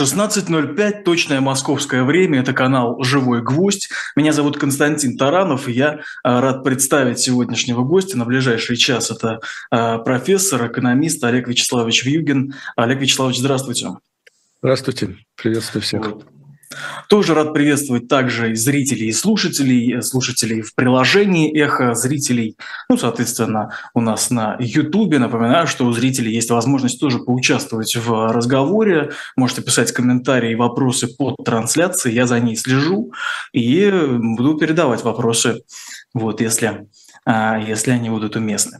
[0.00, 3.90] 16.05, точное московское время, это канал «Живой гвоздь».
[4.16, 9.10] Меня зовут Константин Таранов, и я а, рад представить сегодняшнего гостя на ближайший час.
[9.10, 9.40] Это
[9.70, 12.54] а, профессор, экономист Олег Вячеславович Вьюгин.
[12.76, 13.88] Олег Вячеславович, здравствуйте.
[14.62, 16.06] Здравствуйте, приветствую всех.
[16.06, 16.39] Вот.
[17.08, 22.56] Тоже рад приветствовать также и зрителей, и слушателей, э, слушателей в приложении «Эхо», зрителей,
[22.88, 25.18] ну, соответственно, у нас на Ютубе.
[25.18, 29.10] Напоминаю, что у зрителей есть возможность тоже поучаствовать в разговоре.
[29.36, 33.12] Можете писать комментарии и вопросы под трансляцией, я за ней слежу
[33.52, 35.62] и буду передавать вопросы,
[36.14, 36.86] вот, если,
[37.24, 38.78] а, если они будут уместны.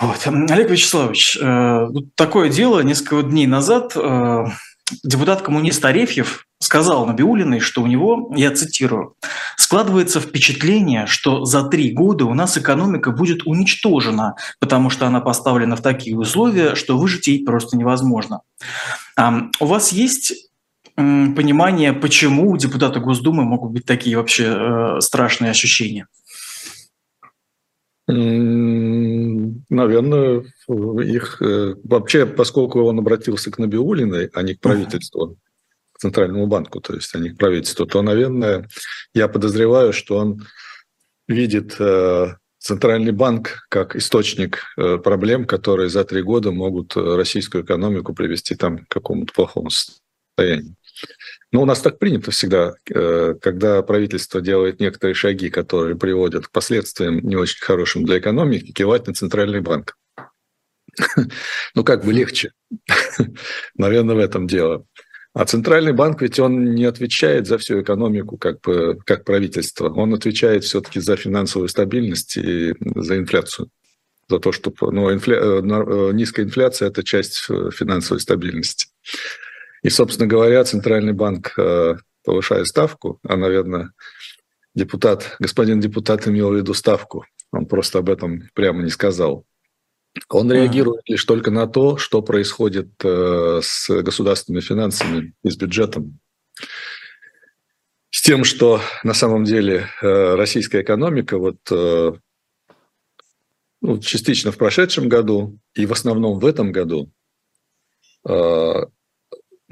[0.00, 0.26] Вот.
[0.26, 4.46] Олег Вячеславович, э, такое дело несколько дней назад э,
[5.02, 9.14] депутат-коммунист Арефьев сказал Набиулиной, что у него, я цитирую,
[9.56, 15.76] «складывается впечатление, что за три года у нас экономика будет уничтожена, потому что она поставлена
[15.76, 18.40] в такие условия, что выжить ей просто невозможно».
[19.60, 20.50] У вас есть
[20.96, 26.06] понимание, почему у депутата Госдумы могут быть такие вообще э, страшные ощущения?
[29.72, 35.38] Наверное, их э, вообще, поскольку он обратился к Набиулиной, а не к правительству,
[35.98, 38.68] Центральному банку, то есть, а не к правительству, то, наверное,
[39.14, 40.46] я подозреваю, что он
[41.26, 48.12] видит э, Центральный банк как источник э, проблем, которые за три года могут российскую экономику
[48.12, 50.76] привести там к какому-то плохому состоянию.
[51.52, 57.18] Но у нас так принято всегда, когда правительство делает некоторые шаги, которые приводят к последствиям
[57.18, 59.96] не очень хорошим для экономики, кивать на Центральный банк.
[61.74, 62.52] Ну, как бы легче.
[63.76, 64.84] Наверное, в этом дело.
[65.34, 69.88] А центральный банк ведь он не отвечает за всю экономику как, бы, как правительство.
[69.88, 73.70] Он отвечает все-таки за финансовую стабильность и за инфляцию.
[74.28, 75.38] За то, что ну, инфля...
[75.38, 78.88] Э, э, низкая инфляция– это часть э, финансовой стабильности.
[79.82, 81.54] И, собственно говоря, Центральный банк,
[82.24, 83.92] повышая ставку, а, наверное,
[84.74, 89.44] депутат, господин депутат имел в виду ставку, он просто об этом прямо не сказал,
[90.28, 96.18] он реагирует лишь только на то, что происходит э, с государственными финансами и с бюджетом.
[98.10, 102.12] С тем, что на самом деле э, российская экономика вот э,
[103.80, 107.10] ну, частично в прошедшем году и в основном в этом году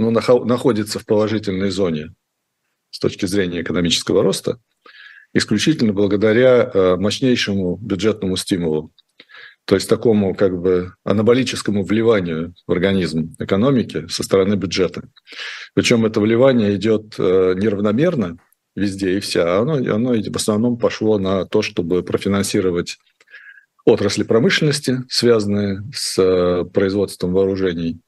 [0.01, 2.15] ну, находится в положительной зоне
[2.91, 4.59] с точки зрения экономического роста,
[5.33, 8.93] исключительно благодаря мощнейшему бюджетному стимулу
[9.71, 15.05] то есть такому как бы анаболическому вливанию в организм экономики со стороны бюджета.
[15.75, 18.39] Причем это вливание идет э, неравномерно
[18.75, 22.99] везде и вся, а оно, оно в основном пошло на то, чтобы профинансировать
[23.85, 28.01] отрасли промышленности, связанные с э, производством вооружений,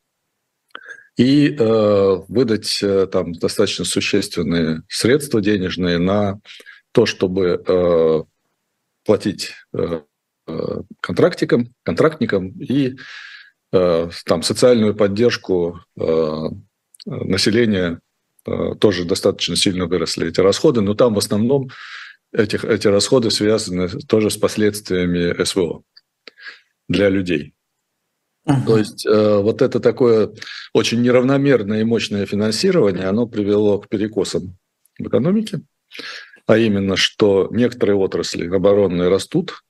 [1.16, 6.40] и э, выдать э, там достаточно существенные средства денежные на
[6.92, 8.22] то, чтобы э,
[9.04, 10.00] платить э,
[10.48, 12.96] Э, контрактикам, контрактникам и
[13.72, 16.48] э, там социальную поддержку э,
[17.06, 18.00] населения
[18.80, 21.70] тоже достаточно сильно выросли эти расходы, но там в основном
[22.32, 25.84] этих, эти расходы связаны тоже с последствиями СВО
[26.88, 27.54] для людей.
[28.46, 28.66] Uh-huh.
[28.66, 30.32] То есть э, вот это такое
[30.72, 34.56] очень неравномерное и мощное финансирование, оно привело к перекосам
[34.98, 35.60] в экономике,
[36.46, 39.62] а именно, что некоторые отрасли оборонные растут,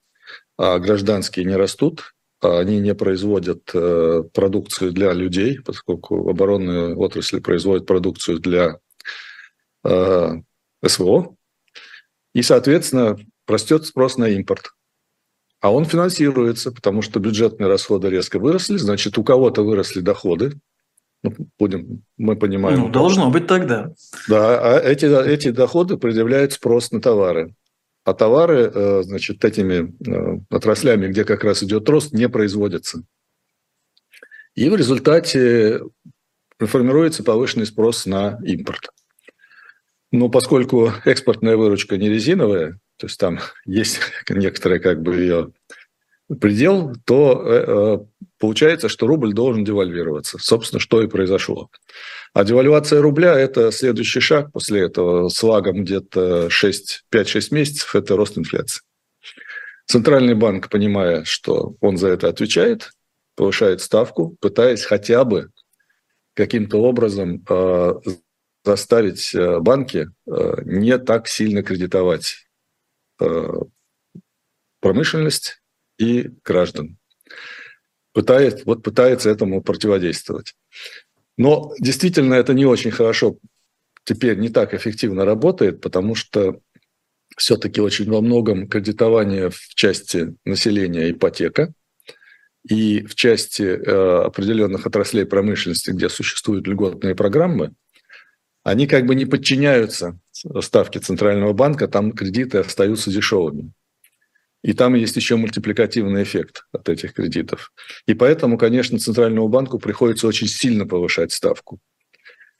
[0.56, 7.40] а гражданские не растут, а они не производят э, продукцию для людей, поскольку оборонные отрасли
[7.40, 8.78] производят продукцию для
[9.84, 10.32] э,
[10.84, 11.36] СВО,
[12.34, 14.70] и, соответственно, растет спрос на импорт.
[15.62, 20.60] А он финансируется, потому что бюджетные расходы резко выросли, значит, у кого-то выросли доходы,
[21.22, 22.80] ну, будем, мы понимаем.
[22.80, 23.94] Ну, должно быть тогда.
[24.28, 27.54] Да, а эти, эти доходы предъявляют спрос на товары
[28.04, 33.04] а товары, э, значит, этими э, отраслями, где как раз идет рост, не производятся.
[34.54, 35.80] И в результате
[36.58, 38.90] формируется повышенный спрос на импорт.
[40.10, 45.52] Но поскольку экспортная выручка не резиновая, то есть там есть некоторые как бы ее
[46.40, 50.38] предел, то э, получается, что рубль должен девальвироваться.
[50.38, 51.68] Собственно, что и произошло.
[52.32, 58.38] А девальвация рубля– это следующий шаг после этого с лагом где-то 5-6 месяцев– это рост
[58.38, 58.82] инфляции.
[59.86, 62.92] Центральный банк, понимая, что он за это отвечает,
[63.36, 65.50] повышает ставку, пытаясь хотя бы
[66.34, 67.94] каким-то образом э,
[68.64, 72.41] заставить э, банки э, не так сильно кредитовать э,
[74.80, 75.62] промышленность
[75.98, 76.98] и граждан.
[78.12, 80.54] Пытается, вот пытается этому противодействовать.
[81.38, 83.38] Но действительно это не очень хорошо
[84.04, 86.60] теперь не так эффективно работает, потому что
[87.36, 91.72] все-таки очень во многом кредитование в части населения ипотека
[92.68, 97.72] и в части э, определенных отраслей промышленности, где существуют льготные программы,
[98.62, 100.18] они как бы не подчиняются
[100.60, 103.72] ставке Центрального банка, там кредиты остаются дешевыми.
[104.62, 107.72] И там есть еще мультипликативный эффект от этих кредитов.
[108.06, 111.80] И поэтому, конечно, Центральному банку приходится очень сильно повышать ставку.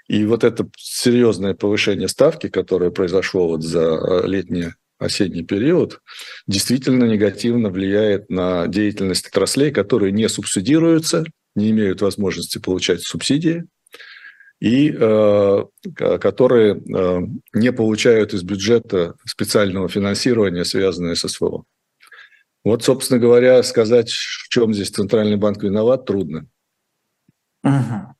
[0.09, 6.01] И вот это серьезное повышение ставки, которое произошло вот за э, летний осенний период,
[6.47, 11.25] действительно негативно влияет на деятельность отраслей, которые не субсидируются,
[11.55, 13.65] не имеют возможности получать субсидии,
[14.63, 15.65] и э,
[15.97, 17.21] которые э,
[17.53, 21.65] не получают из бюджета специального финансирования, связанное с СВО.
[22.63, 26.47] Вот, собственно говоря, сказать, в чем здесь Центральный банк виноват, трудно.
[27.65, 28.12] Угу.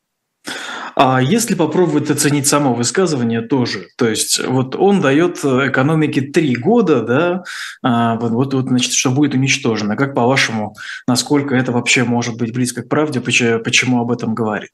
[0.95, 7.03] А если попробовать оценить само высказывание тоже, то есть вот он дает экономике три года,
[7.03, 7.45] да,
[7.83, 9.97] а, вот, вот, вот, значит, что будет уничтожено.
[9.97, 10.75] Как по-вашему,
[11.07, 14.71] насколько это вообще может быть близко к правде, почему, почему об этом говорит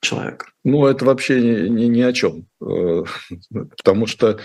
[0.00, 0.46] человек?
[0.64, 2.46] Ну, это вообще ни, ни, ни о чем.
[2.62, 3.04] Э,
[3.50, 4.38] потому что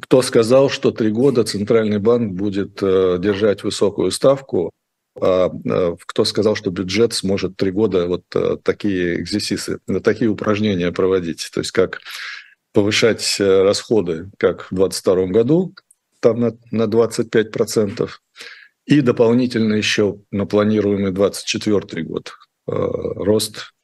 [0.00, 4.70] кто сказал, что три года Центральный банк будет э, держать высокую ставку,
[5.14, 11.60] кто сказал, что бюджет сможет три года вот э, такие экзерсисы, такие упражнения проводить, то
[11.60, 12.00] есть как
[12.72, 15.74] повышать э, расходы, как в 2022 году,
[16.18, 18.10] там на, на 25%,
[18.86, 22.32] и дополнительно еще на планируемый 2024 год
[22.66, 23.74] рост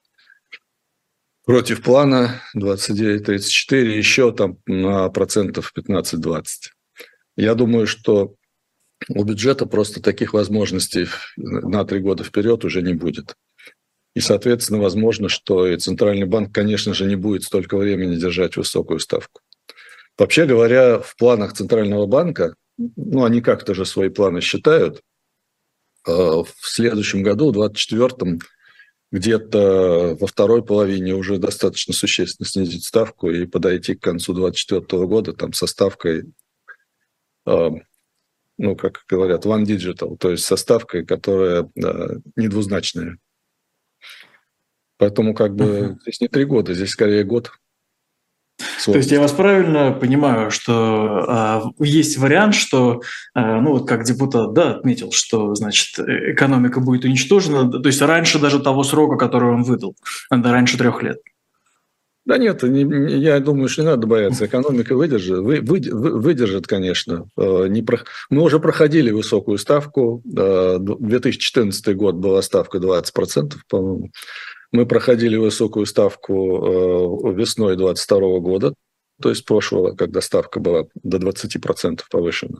[1.44, 6.44] против плана 29-34, еще там на процентов 15-20.
[7.37, 8.35] Я думаю, что
[9.08, 11.06] у бюджета просто таких возможностей
[11.37, 13.35] на три года вперед уже не будет.
[14.14, 18.99] И, соответственно, возможно, что и Центральный банк, конечно же, не будет столько времени держать высокую
[18.99, 19.41] ставку.
[20.19, 25.00] Вообще говоря, в планах Центрального банка, ну, они как-то же свои планы считают,
[26.06, 28.41] а, в следующем году, в 2024
[29.12, 35.32] где-то во второй половине уже достаточно существенно снизить ставку и подойти к концу 2024 года
[35.32, 36.32] там со ставкой
[37.44, 37.70] а,
[38.61, 43.17] ну, как говорят, one digital, то есть составкой, которая да, не двузначная.
[44.99, 45.97] Поэтому как бы uh-huh.
[46.03, 47.53] здесь не три года, здесь скорее год.
[48.85, 53.01] То есть я вас правильно понимаю, что а, есть вариант, что,
[53.33, 58.39] а, ну вот как депутат, да, отметил, что, значит, экономика будет уничтожена, то есть раньше
[58.39, 59.97] даже того срока, который он выдал,
[60.31, 61.17] да, раньше трех лет.
[62.31, 62.85] Да нет, не,
[63.19, 64.47] я думаю, что не надо бояться.
[64.47, 67.27] Экономика выдержит, вы, вы, выдержит, конечно.
[67.37, 67.99] Э, не про...
[68.31, 70.23] Мы уже проходили высокую ставку.
[70.25, 74.12] 2014 э, год была ставка 20%, по-моему.
[74.71, 78.75] Мы проходили высокую ставку э, весной 2022 года,
[79.21, 82.59] то есть прошлого, когда ставка была до 20% повышена.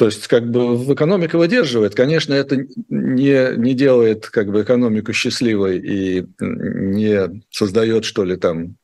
[0.00, 1.94] То есть как бы экономика выдерживает.
[1.94, 2.56] Конечно, это
[2.88, 8.76] не, не делает как бы экономику счастливой и не создает, что ли, там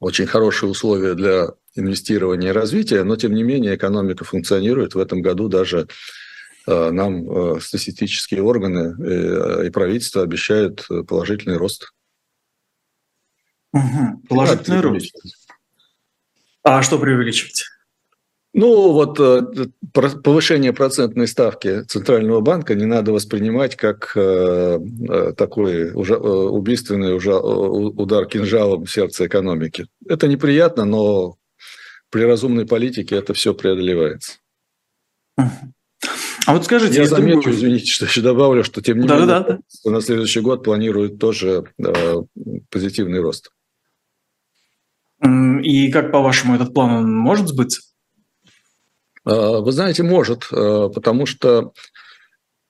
[0.00, 4.96] очень хорошие условия для инвестирования и развития, но тем не менее экономика функционирует.
[4.96, 5.86] В этом году даже
[6.66, 11.92] э, нам э, статистические органы э, и правительство обещают положительный рост.
[13.72, 15.14] Угу, положительный рост.
[16.64, 17.66] А что преувеличивать?
[18.52, 19.42] Ну, вот э,
[19.92, 28.86] повышение процентной ставки Центрального банка не надо воспринимать как э, э, такой убийственный удар кинжалом
[28.86, 29.86] в сердце экономики.
[30.04, 31.36] Это неприятно, но
[32.10, 34.38] при разумной политике это все преодолевается.
[36.46, 37.54] А вот скажите, я замечу, будет...
[37.54, 39.42] извините, что еще добавлю, что тем не да, менее да,
[39.84, 39.90] да.
[39.90, 42.16] на следующий год планируют тоже э,
[42.70, 43.52] позитивный рост.
[45.62, 47.82] И как по-вашему этот план он может сбыться?
[49.24, 51.72] А, вы знаете, может, а, потому что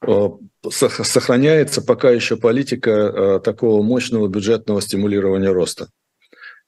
[0.01, 0.31] а,
[0.71, 5.89] сохраняется пока еще политика такого мощного бюджетного стимулирования роста.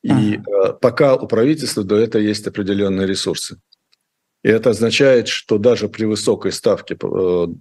[0.02, 0.40] И
[0.80, 3.60] пока у правительства до этого есть определенные ресурсы.
[4.42, 6.98] И это означает, что даже при высокой ставке,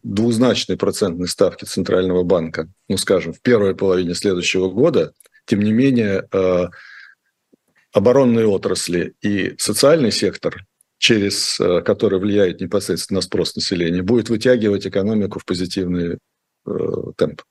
[0.01, 5.13] двузначной процентной ставке Центрального банка, ну, скажем, в первой половине следующего года,
[5.45, 6.27] тем не менее,
[7.93, 10.65] оборонные отрасли и социальный сектор
[11.01, 16.19] через э, который влияет непосредственно на спрос населения, будет вытягивать экономику в позитивный
[16.67, 16.69] э,
[17.17, 17.41] темп.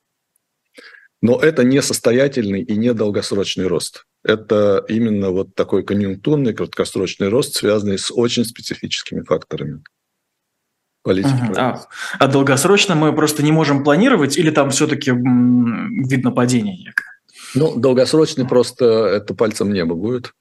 [1.21, 4.05] Но это не состоятельный и не долгосрочный рост.
[4.23, 9.83] Это именно вот такой конъюнктурный, краткосрочный рост, связанный с очень специфическими факторами
[11.03, 11.53] политики.
[11.57, 11.81] А,
[12.21, 17.11] а долгосрочно мы просто не можем планировать, или там все-таки видно падение некое?
[17.57, 20.35] Ну, долгосрочный просто это пальцем небо будет.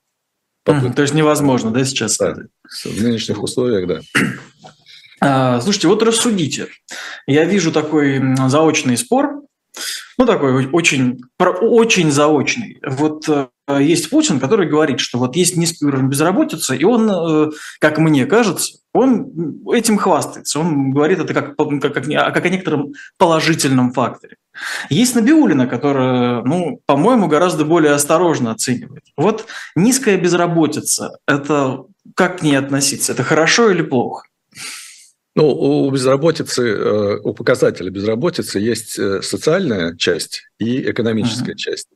[0.74, 0.96] Попытка.
[0.96, 2.18] То есть невозможно, да, сейчас?
[2.18, 2.36] Да,
[2.86, 4.00] в нынешних условиях, да.
[5.22, 6.68] А, слушайте, вот рассудите.
[7.28, 9.42] Я вижу такой заочный спор,
[10.18, 12.80] ну такой очень, очень заочный.
[12.86, 13.48] Вот э,
[13.78, 18.26] есть Путин, который говорит, что вот есть низкий уровень безработицы, и он, э, как мне
[18.26, 20.60] кажется, он этим хвастается.
[20.60, 24.38] Он говорит это как, как, как, как о некотором положительном факторе.
[24.90, 29.04] Есть Набиулина, которая, ну, по-моему, гораздо более осторожно оценивает.
[29.16, 29.46] Вот
[29.76, 31.84] низкая безработица– это
[32.16, 33.12] как к ней относиться?
[33.14, 34.28] Это хорошо или плохо?
[35.36, 41.58] Ну, у безработицы, э, у показателя безработицы есть э, социальная часть и экономическая uh-huh.
[41.58, 41.88] часть.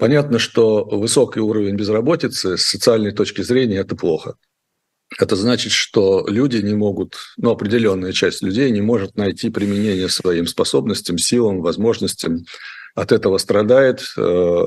[0.00, 4.36] Понятно, что высокий уровень безработицы с социальной точки зрения это плохо.
[5.18, 10.46] Это значит, что люди не могут, ну, определенная часть людей не может найти применение своим
[10.46, 12.46] способностям, силам, возможностям.
[12.94, 14.66] От этого страдает э,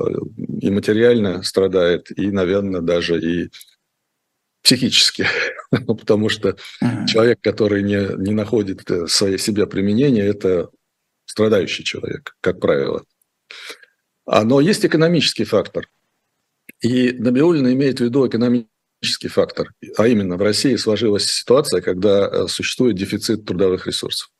[0.60, 3.50] и материально страдает, и, наверное, даже и
[4.62, 5.26] психически,
[5.86, 6.56] потому что
[7.08, 10.70] человек, который не, не находит э, своей себе применения, это
[11.26, 13.02] страдающий человек, как правило.
[14.26, 15.88] А, но есть экономический фактор.
[16.80, 19.72] И Набиулина имеет в виду экономический фактор.
[19.96, 24.30] А именно, в России сложилась ситуация, когда э, существует дефицит трудовых ресурсов.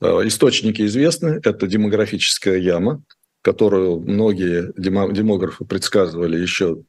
[0.00, 1.40] Э, источники известны.
[1.44, 3.02] Это демографическая яма,
[3.42, 6.82] которую многие демографы предсказывали еще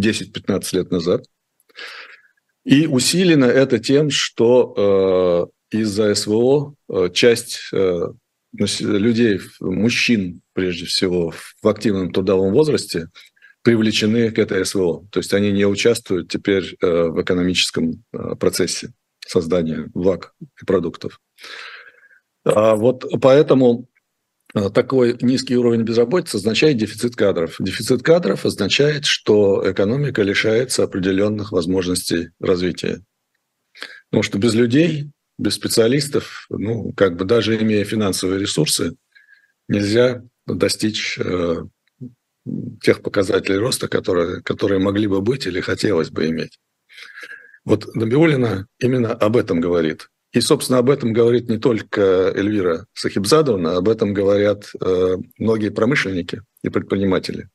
[0.00, 1.24] 10-15 лет назад–
[2.64, 6.74] и усилено это тем, что э, из-за СВО
[7.12, 7.70] часть
[8.52, 11.32] людей, мужчин прежде всего,
[11.62, 13.08] в активном трудовом возрасте
[13.62, 15.06] привлечены к этой СВО.
[15.10, 18.92] То есть они не участвуют теперь э, в экономическом э, процессе
[19.26, 21.20] создания благ и продуктов.
[22.44, 23.88] А вот поэтому
[24.54, 27.56] Э, такой низкий уровень безработицы означает дефицит кадров.
[27.58, 33.02] Дефицит кадров означает, что экономика лишается определенных возможностей развития.
[34.10, 35.10] Потому что без людей,
[35.42, 38.94] без специалистов, ну, как бы даже имея финансовые ресурсы,
[39.68, 41.64] нельзя достичь э,
[42.80, 46.58] тех показателей роста, которые, которые могли бы быть или хотелось бы иметь.
[47.64, 50.08] Вот Набиулина именно об этом говорит.
[50.32, 56.42] И, собственно, об этом говорит не только Эльвира Сахибзадовна, об этом говорят э, многие промышленники
[56.62, 57.48] и предприниматели.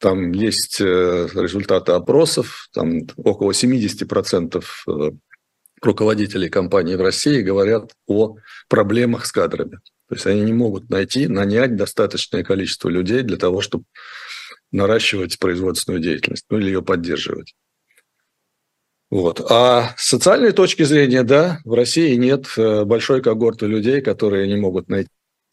[0.00, 5.10] Там есть э, результаты опросов, там около 70% э,
[5.82, 8.36] руководителей компаний в России говорят о
[8.68, 9.80] проблемах с кадрами.
[10.08, 13.84] То есть они не могут найти, нанять достаточное количество людей для того, чтобы
[14.72, 17.54] наращивать производственную деятельность, ну или ее поддерживать.
[19.10, 19.40] Вот.
[19.50, 24.56] А с социальной точки зрения, да, в России нет э, большой когорты людей, которые не
[24.56, 25.08] могут найти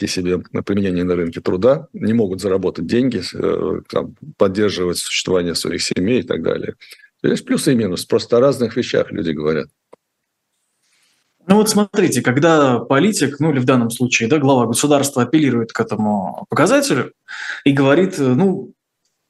[0.05, 6.19] себе применение на рынке труда, не могут заработать деньги, э, там, поддерживать существование своих семей
[6.19, 6.75] и так далее.
[7.23, 9.69] Есть плюсы и минусы, просто о разных вещах люди говорят.
[11.47, 15.79] Ну вот смотрите, когда политик, ну или в данном случае, да, глава государства апеллирует к
[15.79, 17.13] этому показателю
[17.63, 18.73] и говорит, ну,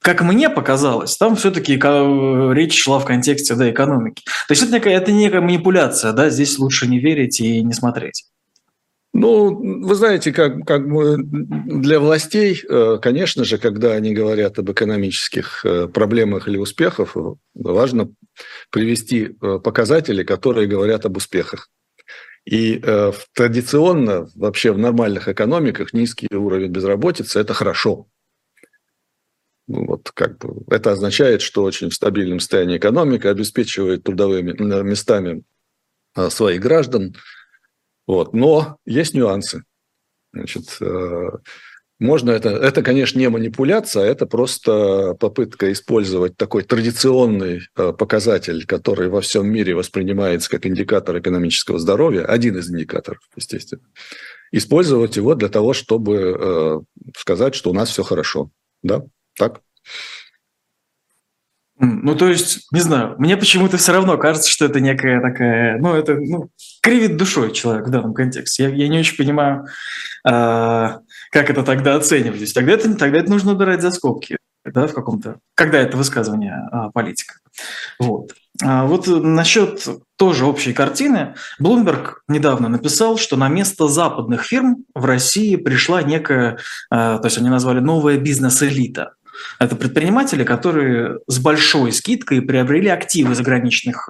[0.02, 4.24] как мне показалось, там все-таки речь шла в контексте да, экономики.
[4.48, 8.26] То есть это некая, это некая манипуляция, да, здесь лучше не верить и не смотреть.
[9.18, 15.66] Ну, вы знаете, как, как для властей, э, конечно же, когда они говорят об экономических
[15.66, 17.16] э, проблемах или успехах,
[17.54, 18.10] важно
[18.72, 21.70] привести э, показатели, которые говорят об успехах.
[22.46, 22.80] И
[23.34, 28.08] традиционно, вообще в нормальных экономиках, низкий уровень безработицы– это хорошо.
[29.68, 34.52] Ну, вот как бы это означает, что очень в стабильном состоянии экономика обеспечивает трудовыми
[34.84, 35.44] местами
[36.14, 37.16] а, своих граждан.
[38.06, 38.34] Вот.
[38.34, 39.64] Но есть нюансы.
[40.34, 41.30] Значит, э,
[42.00, 49.08] можно это, это, конечно, не манипуляция, это просто попытка использовать такой традиционный э, показатель, который
[49.08, 53.84] во всем мире воспринимается как индикатор экономического здоровья, один из индикаторов, естественно,
[54.52, 56.80] использовать его для того, чтобы э,
[57.18, 58.50] сказать, что у нас все хорошо.
[58.84, 59.04] Да?
[59.38, 59.62] Так?
[61.78, 65.94] Ну, то есть, не знаю, мне почему-то все равно кажется, что это некая такая, ну,
[65.94, 66.50] это ну,
[66.82, 68.64] кривит душой человек в данном контексте.
[68.64, 69.66] Я, я не очень понимаю,
[70.26, 71.00] а,
[71.32, 72.54] как это тогда оценивать.
[72.54, 76.90] Тогда это, тогда это нужно убирать за скобки, да, в каком-то, когда это высказывание а,
[76.92, 77.36] политика.
[78.00, 78.34] Вот.
[78.64, 81.36] А вот насчет тоже общей картины.
[81.60, 86.58] Блумберг недавно написал, что на место западных фирм в России пришла некая,
[86.90, 89.14] а, то есть они назвали новая бизнес-элита–
[89.60, 94.10] Это предприниматели, которые с большой скидкой приобрели активы заграничных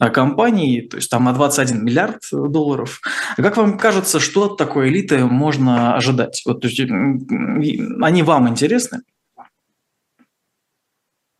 [0.00, 3.00] э, компаний, то есть там на 21 миллиард долларов.
[3.36, 6.42] Как вам кажется, что от такой элиты можно ожидать?
[6.46, 9.00] Вот, то есть, они вам интересны?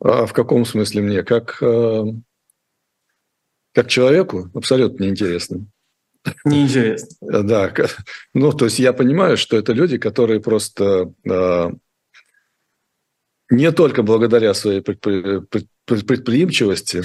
[0.00, 1.22] А в каком смысле мне?
[1.22, 2.04] Как, э,
[3.72, 4.50] как человеку?
[4.54, 5.66] Абсолютно неинтересно.
[6.44, 7.42] Неинтересно.
[7.42, 7.72] Да,
[8.34, 11.70] ну, то есть я понимаю, что это люди, которые просто э,
[13.50, 17.02] не только благодаря своей предприимчивости,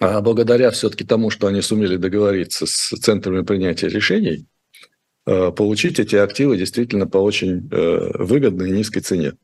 [0.00, 4.46] а благодаря все-таки тому, что они сумели договориться с центрами принятия решений,
[5.26, 9.34] э, получить эти активы действительно по очень выгодной и низкой цене.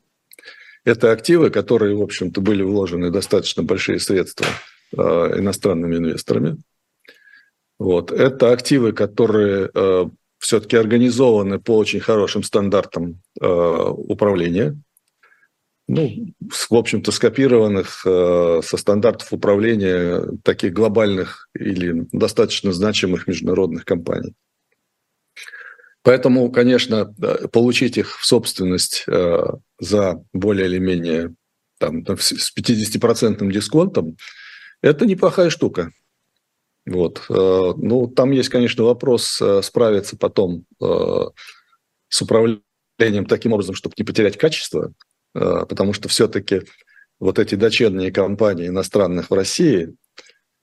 [0.84, 4.46] Это активы, которые, в общем-то, были вложены достаточно большие средства
[4.90, 6.56] иностранными инвесторами.
[7.78, 8.10] Вот.
[8.10, 10.04] Это активы, которые э,
[10.38, 14.76] все-таки организованы по очень хорошим стандартам э, управления,
[15.88, 24.34] ну, в общем-то, скопированных э, со стандартов управления таких глобальных или достаточно значимых международных компаний.
[26.02, 27.12] Поэтому, конечно,
[27.52, 29.44] получить их в собственность э,
[29.80, 31.34] за более или менее
[31.78, 34.16] там, с 50% дисконтом–
[34.82, 35.90] это неплохая штука.
[36.86, 37.24] Вот.
[37.28, 41.24] Э, ну, там есть, конечно, вопрос э, справиться потом э,
[42.08, 44.92] с управлением таким образом, чтобы не потерять качество,
[45.32, 46.62] потому что все-таки
[47.20, 49.94] вот эти дочерние компании иностранных в России,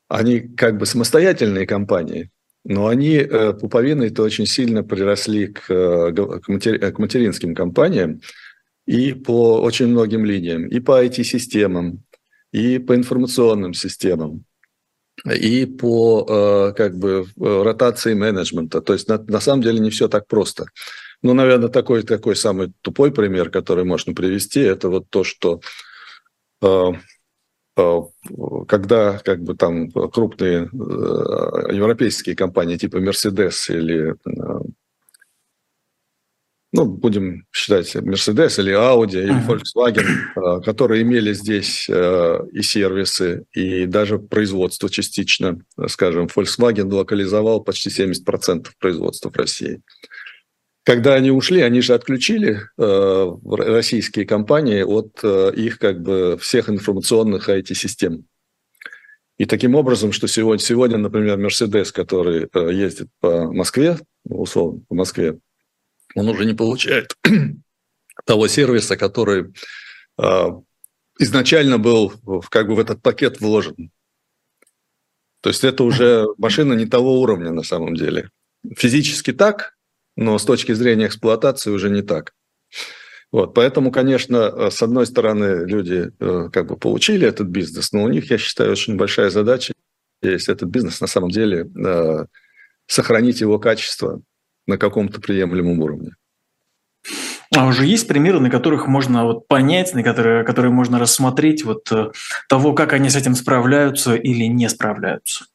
[0.07, 2.31] они как бы самостоятельные компании,
[2.63, 3.19] но они
[3.59, 5.69] пуповиной-то очень сильно приросли к,
[6.47, 8.21] матери, к материнским компаниям
[8.85, 12.03] и по очень многим линиям, и по IT-системам,
[12.51, 14.45] и по информационным системам
[15.23, 18.81] и по э, как бы ротации менеджмента.
[18.81, 20.65] То есть на, на самом деле не все так просто.
[21.25, 25.59] Ну, наверное, такой, такой самый тупой пример, который можно привести, это вот то, что
[26.61, 26.91] э,
[27.77, 28.01] э,
[28.67, 34.13] когда как бы там крупные европейские компании типа Mercedes или
[36.73, 40.05] ну, будем считать, Mercedes или Audi или Volkswagen,
[40.35, 40.61] uh-huh.
[40.61, 45.59] которые имели здесь э, и сервисы, и даже производство частично.
[45.87, 49.81] Скажем, Volkswagen локализовал почти 70% производства в России.
[50.85, 56.69] Когда они ушли, они же отключили э, российские компании от э, их как бы всех
[56.69, 58.25] информационных IT-систем.
[59.39, 65.39] И таким образом, что сегодня, сегодня например, Mercedes, который ездит по Москве, условно, по Москве,
[66.13, 67.17] он уже не получает
[68.25, 69.55] того сервиса, который
[70.19, 70.47] э,
[71.17, 72.13] изначально был
[72.49, 73.89] как бы в этот пакет вложен.
[75.41, 78.29] То есть это уже машина не того уровня на самом деле.
[78.77, 79.75] Физически так,
[80.15, 82.33] но с точки зрения эксплуатации уже не так.
[83.31, 88.07] Вот, поэтому, конечно, с одной стороны, люди э, как бы получили этот бизнес, но у
[88.07, 89.73] них, я считаю, очень большая задача
[90.21, 92.25] есть этот бизнес на самом деле э,
[92.87, 94.21] сохранить его качество,
[94.67, 96.15] на каком-то приемлемом уровне.
[97.55, 101.91] А уже есть примеры, на которых можно вот понять, на которые, которые можно рассмотреть вот
[101.91, 102.11] э,
[102.49, 105.45] того, как они с этим справляются или не справляются?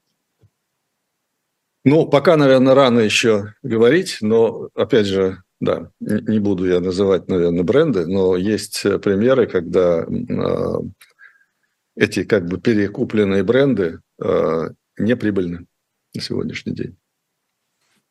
[1.85, 7.62] Ну, пока, наверное, рано еще говорить, но, опять же, да, не буду я называть, наверное,
[7.62, 10.81] бренды, но есть э, примеры, когда э,
[11.97, 15.66] эти как бы перекупленные бренды э, неприбыльны
[16.14, 16.97] на сегодняшний день.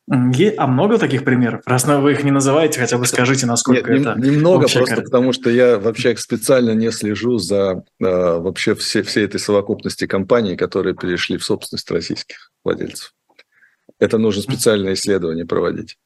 [0.08, 1.62] А много таких примеров?
[1.66, 5.02] Раз вы их не называете, хотя бы скажите, насколько Нет, это Немного, просто картина.
[5.02, 10.56] потому что я вообще специально не слежу за э, вообще все, всей этой совокупности компаний,
[10.56, 13.12] которые перешли в собственность российских владельцев.
[14.00, 15.96] Это нужно специальное исследование проводить.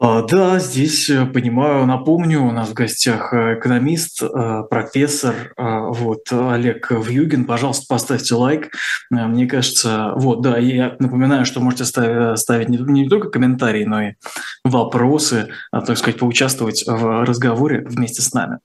[0.00, 6.20] А, да, здесь э, понимаю, напомню, у нас в гостях э, экономист, э, профессор, вот,
[6.30, 7.44] Олег Вьюгин.
[7.46, 8.70] Пожалуйста, поставьте лайк.
[9.10, 14.12] Мне кажется, вот, да, я напоминаю, что можете ставить не, не только комментарии, но и
[14.62, 18.58] вопросы, а, так сказать, поучаствовать в разговоре вместе с нами.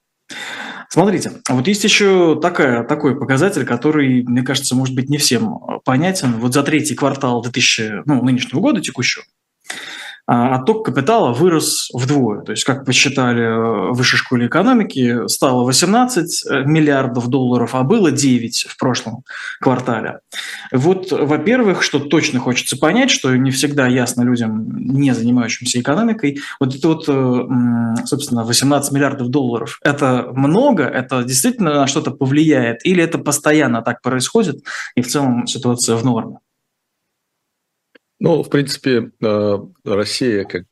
[0.94, 6.34] Смотрите, вот есть еще такая, такой показатель, который, мне кажется, может быть не всем понятен.
[6.34, 9.26] Вот за третий квартал 2000, ну, нынешнего года текущего,
[10.26, 12.42] отток капитала вырос вдвое.
[12.42, 17.84] То есть, как посчитали э, в высшей школе экономики, стало 18 э, миллиардов долларов, а
[17.84, 19.24] было 9 в прошлом
[19.60, 20.20] квартале.
[20.72, 26.74] Вот, во-первых, что точно хочется понять, что не всегда ясно людям, не занимающимся экономикой, вот
[26.74, 33.04] это вот, э, собственно, 18 миллиардов долларов, это много, это действительно на что-то повлияет, или
[33.04, 34.64] это постоянно так происходит,
[34.96, 36.38] и в целом ситуация в норме?
[38.24, 40.64] Ну, в принципе, э, Россия как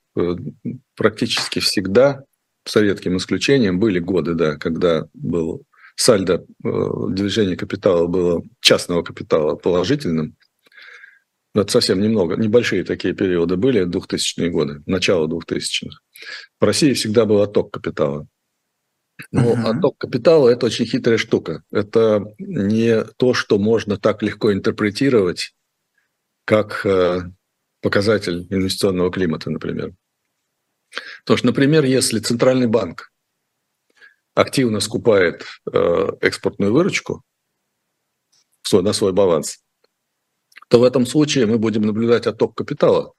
[0.95, 2.23] практически всегда
[2.63, 5.63] с редким исключением, были годы, да, когда был
[5.97, 6.69] сальдо э,
[7.09, 10.37] движения капитала было частного капитала положительным.
[11.53, 15.99] Это совсем немного, небольшие такие периоды были, 2000-е годы, начало 2000-х.
[16.57, 18.27] В России всегда был отток капитала.
[19.33, 19.77] Но uh-huh.
[19.77, 21.63] отток капитала– это очень хитрая штука.
[21.69, 25.53] Это не то, что можно так легко интерпретировать,
[26.45, 27.23] как э,
[27.81, 29.93] показатель инвестиционного климата, например.
[31.19, 33.11] Потому что, например, если Центральный банк
[34.33, 37.23] активно скупает э, экспортную выручку
[38.71, 39.59] на свой баланс,
[40.69, 43.13] то в этом случае мы будем наблюдать отток капитала.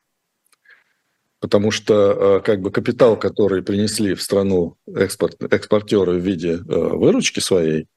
[1.40, 7.40] Потому что э, как бы капитал, который принесли в страну экспорт, экспортеры в виде выручки
[7.40, 7.88] своей,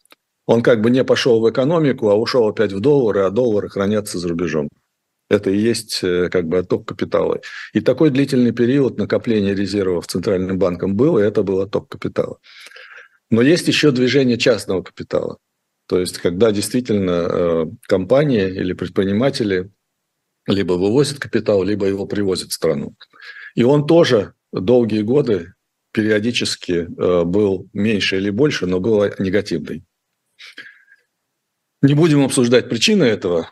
[0.46, 4.20] он как бы не пошел в экономику, а ушел опять в доллары, а доллары хранятся
[4.20, 4.70] за рубежом.
[5.30, 7.42] Это и есть э, как бы отток капитала.
[7.74, 12.40] И такой длительный период накопления резервов Центральным банком был, и это был отток капитала.
[13.32, 15.38] Но есть еще движение частного капитала.
[15.88, 19.72] То есть, когда действительно э, компания или предприниматели
[20.48, 22.96] либо вывозят капитал, либо его привозят в страну.
[23.56, 25.54] И он тоже долгие годы
[25.92, 29.84] периодически э, был меньше или больше, но был негативный.
[31.82, 33.50] Не будем обсуждать причины этого,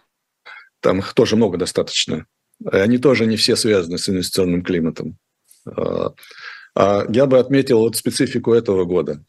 [0.84, 2.28] там их тоже много достаточно.
[2.64, 5.18] Они тоже не все связаны с инвестиционным климатом.
[5.66, 6.14] А,
[6.76, 9.24] а я бы отметил вот специфику этого года.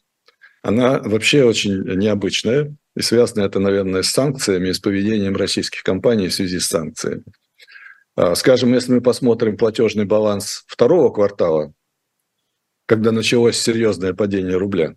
[0.61, 6.27] Она вообще очень необычная, и связано это, наверное, с санкциями и с поведением российских компаний
[6.27, 7.23] в связи с санкциями.
[8.15, 11.73] А, скажем, если мы посмотрим платежный баланс второго квартала,
[12.85, 14.95] когда началось серьезное падение рубля,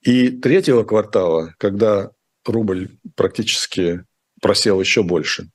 [0.00, 2.12] и третьего квартала, когда
[2.46, 4.04] рубль практически
[4.46, 5.48] просел еще больше,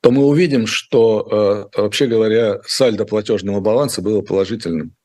[0.00, 4.96] то мы увидим, что, э, вообще говоря, сальдо платежного баланса было положительным.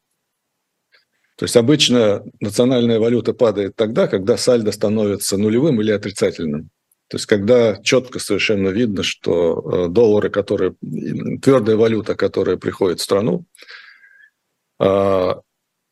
[1.36, 6.70] То есть обычно национальная валюта падает тогда, когда сальдо становится нулевым или отрицательным.
[7.10, 10.76] То есть когда четко совершенно видно, что э, доллары, которые,
[11.42, 13.44] твердая валюта, которая приходит в страну,
[14.80, 15.34] э,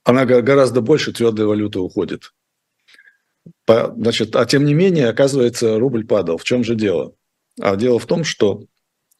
[0.05, 2.31] она гораздо больше твердой валюты уходит.
[3.67, 6.37] Значит, а тем не менее, оказывается, рубль падал.
[6.37, 7.13] В чем же дело?
[7.59, 8.63] А дело в том, что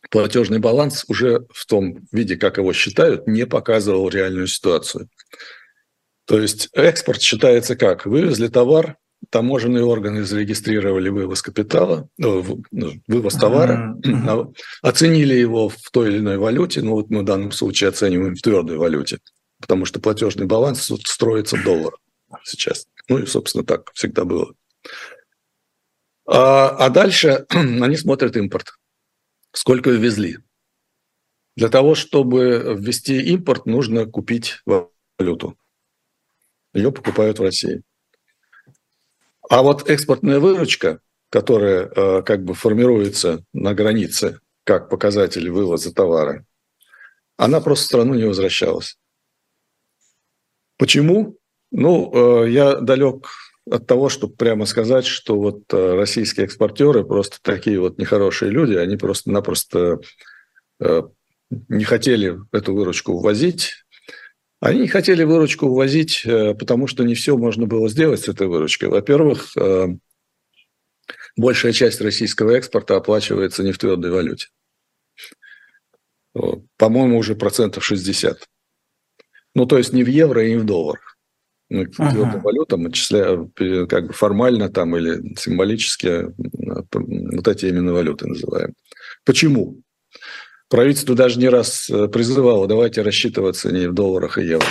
[0.10, 5.10] платежный баланс уже в том виде, как его считают, не показывал реальную ситуацию.
[6.26, 8.06] То есть экспорт считается как?
[8.06, 8.98] Вывезли товар,
[9.30, 14.54] таможенные органы зарегистрировали вывоз капитала, ну, ну вывоз товара, mm-hmm.
[14.82, 18.42] оценили его в той или иной валюте, ну вот мы в данном случае оцениваем в
[18.42, 19.20] твердой валюте,
[19.60, 22.00] потому что платежный баланс строится в долларах
[22.44, 22.88] сейчас.
[23.10, 24.54] Ну и, собственно, так всегда было.
[26.26, 28.74] А, а дальше они смотрят импорт.
[29.54, 30.40] Сколько ввезли.
[31.56, 35.58] Для того, чтобы ввести импорт, нужно купить валюту.
[36.74, 37.82] Ее покупают в России.
[39.50, 46.46] А вот экспортная выручка, которая э, как бы формируется на границе как показатель вывоза товара,
[47.38, 49.00] она просто в страну не возвращалась.
[50.78, 51.37] Почему?
[51.72, 53.28] Ну, э, я далек
[53.70, 58.76] от того, чтобы прямо сказать, что вот э, российские экспортеры просто такие вот нехорошие люди,
[58.76, 60.00] они просто-напросто
[60.80, 61.04] э,
[61.50, 63.84] не хотели эту выручку ввозить.
[64.60, 68.90] Они не хотели выручку ввозить, потому что не все можно было сделать с этой выручкой.
[68.90, 69.56] Во-первых,
[71.36, 74.48] большая часть российского экспорта оплачивается не в твердой валюте.
[76.34, 78.50] По-моему, уже процентов 60.
[79.54, 81.17] Ну, то есть не в евро и не в долларах
[81.70, 82.42] ну, ага.
[82.44, 83.38] валютам, отчисляя
[83.88, 88.74] как бы формально там или символически вот эти именно валюты называем.
[89.26, 89.82] Почему?
[90.70, 94.68] Правительство даже не раз э, призывало, давайте рассчитываться не в долларах и евро,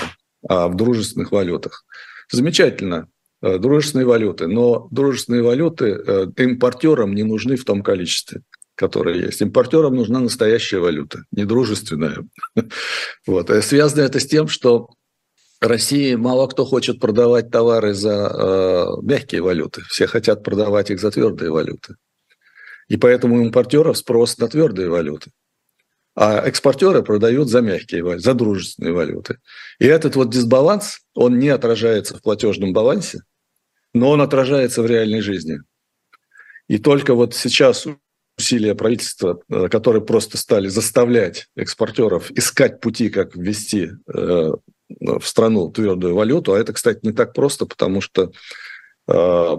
[0.46, 1.84] а в дружественных валютах.
[2.30, 3.08] Замечательно,
[3.42, 8.42] э, дружественные валюты, но дружественные валюты э, импортерам не нужны в том количестве,
[8.74, 9.40] которое есть.
[9.40, 12.26] Импортерам нужна настоящая валюта, не дружественная.
[13.26, 13.50] Вот.
[13.64, 14.90] Связано это с тем, что
[15.60, 19.82] России мало кто хочет продавать товары за э, мягкие валюты.
[19.88, 21.96] Все хотят продавать их за твердые валюты.
[22.88, 25.30] И поэтому у импортеров спрос на твердые валюты.
[26.14, 29.38] А экспортеры продают за мягкие валюты, за дружественные валюты.
[29.78, 33.20] И этот вот дисбаланс, он не отражается в платежном балансе,
[33.92, 35.58] но он отражается в реальной жизни.
[36.68, 37.86] И только вот сейчас
[38.38, 44.50] усилия правительства, э, которые просто стали заставлять экспортеров искать пути, как ввести э,
[45.00, 46.54] в страну твердую валюту.
[46.54, 48.32] А это, кстати, не так просто, потому что
[49.08, 49.56] э,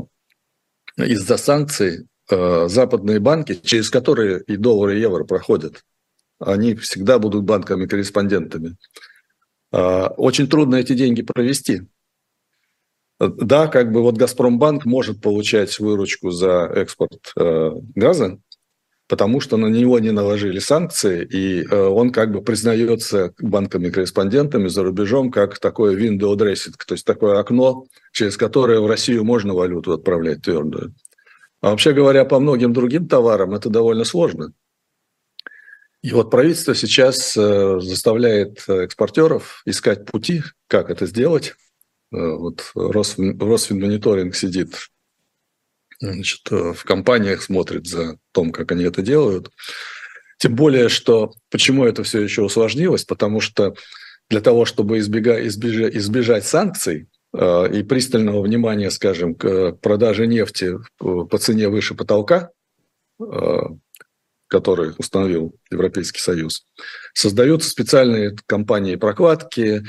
[0.97, 5.83] из-за санкций э, западные банки, через которые и доллары, и евро проходят,
[6.39, 8.77] они всегда будут банками-корреспондентами.
[9.71, 11.81] Очень трудно эти деньги провести.
[13.19, 18.39] Да, как бы вот Газпромбанк может получать выручку за экспорт газа,
[19.07, 24.83] потому что на него не наложили санкции, и э, он как бы признается банками-корреспондентами за
[24.83, 29.93] рубежом как такое window dressing, то есть такое окно, через которое в Россию можно валюту
[29.93, 30.93] отправлять твердую.
[31.61, 34.53] А вообще говоря, по многим другим товарам это довольно сложно.
[36.03, 41.55] И вот правительство сейчас э, заставляет экспортеров искать пути, как это сделать.
[42.11, 44.89] Э, вот Росфинмониторинг сидит
[45.99, 49.51] значит, э, в компаниях смотрит за том, как они это делают.
[50.37, 53.75] Тем более, что почему это все еще усложнилось, потому что
[54.29, 60.77] для того, чтобы избегать, избежать, избежать санкций э, и пристального внимания, скажем, к продаже нефти
[60.99, 62.51] по цене выше потолка,
[63.19, 63.59] э,
[64.47, 66.65] который установил Европейский Союз,
[67.13, 69.83] создаются специальные компании прокладки,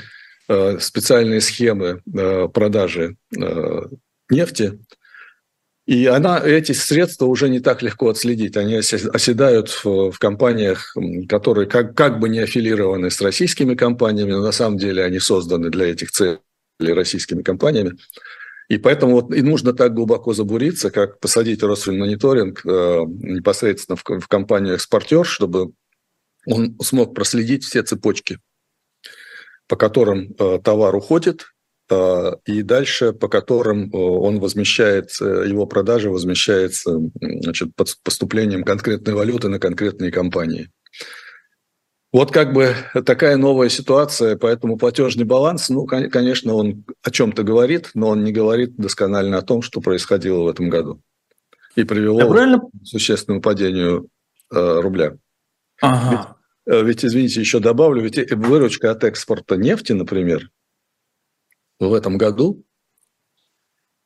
[0.47, 3.81] э, специальные схемы э, продажи э,
[4.29, 4.79] нефти,
[5.89, 8.55] и она, эти средства уже не так легко отследить.
[8.57, 10.95] Они оседают в, в компаниях,
[11.27, 15.71] которые как, как бы не аффилированы с российскими компаниями, но на самом деле они созданы
[15.71, 16.37] для этих целей
[16.79, 17.97] российскими компаниями.
[18.67, 24.27] И поэтому вот и нужно так глубоко забуриться, как посадить Росфинмониторинг э, непосредственно в, в
[24.27, 25.71] компанию «Экспортер», чтобы
[26.45, 28.37] он смог проследить все цепочки,
[29.67, 31.47] по которым э, товар уходит,
[32.45, 39.59] и дальше по которым он возмещает, э, его продажа возмещается значит, поступлением конкретной валюты на
[39.59, 40.69] конкретные компании.
[42.11, 42.73] Вот как бы
[43.05, 48.31] такая новая ситуация, поэтому платежный баланс, ну, конечно, он о чем-то говорит, но он не
[48.31, 51.01] говорит досконально о том, что происходило в этом году.
[51.75, 52.61] И привело правильно...
[52.61, 54.09] к существенному падению
[54.51, 55.17] э, рубля.
[55.81, 56.35] Ага.
[56.65, 60.49] Ведь, э, ведь, извините, еще добавлю, ведь выручка от экспорта нефти, например,
[61.79, 62.63] в этом году,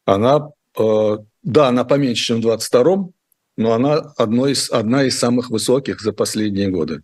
[0.06, 3.10] она, э, да, она поменьше, чем в 22
[3.56, 7.04] но она одной из, одна из самых высоких за последние годы.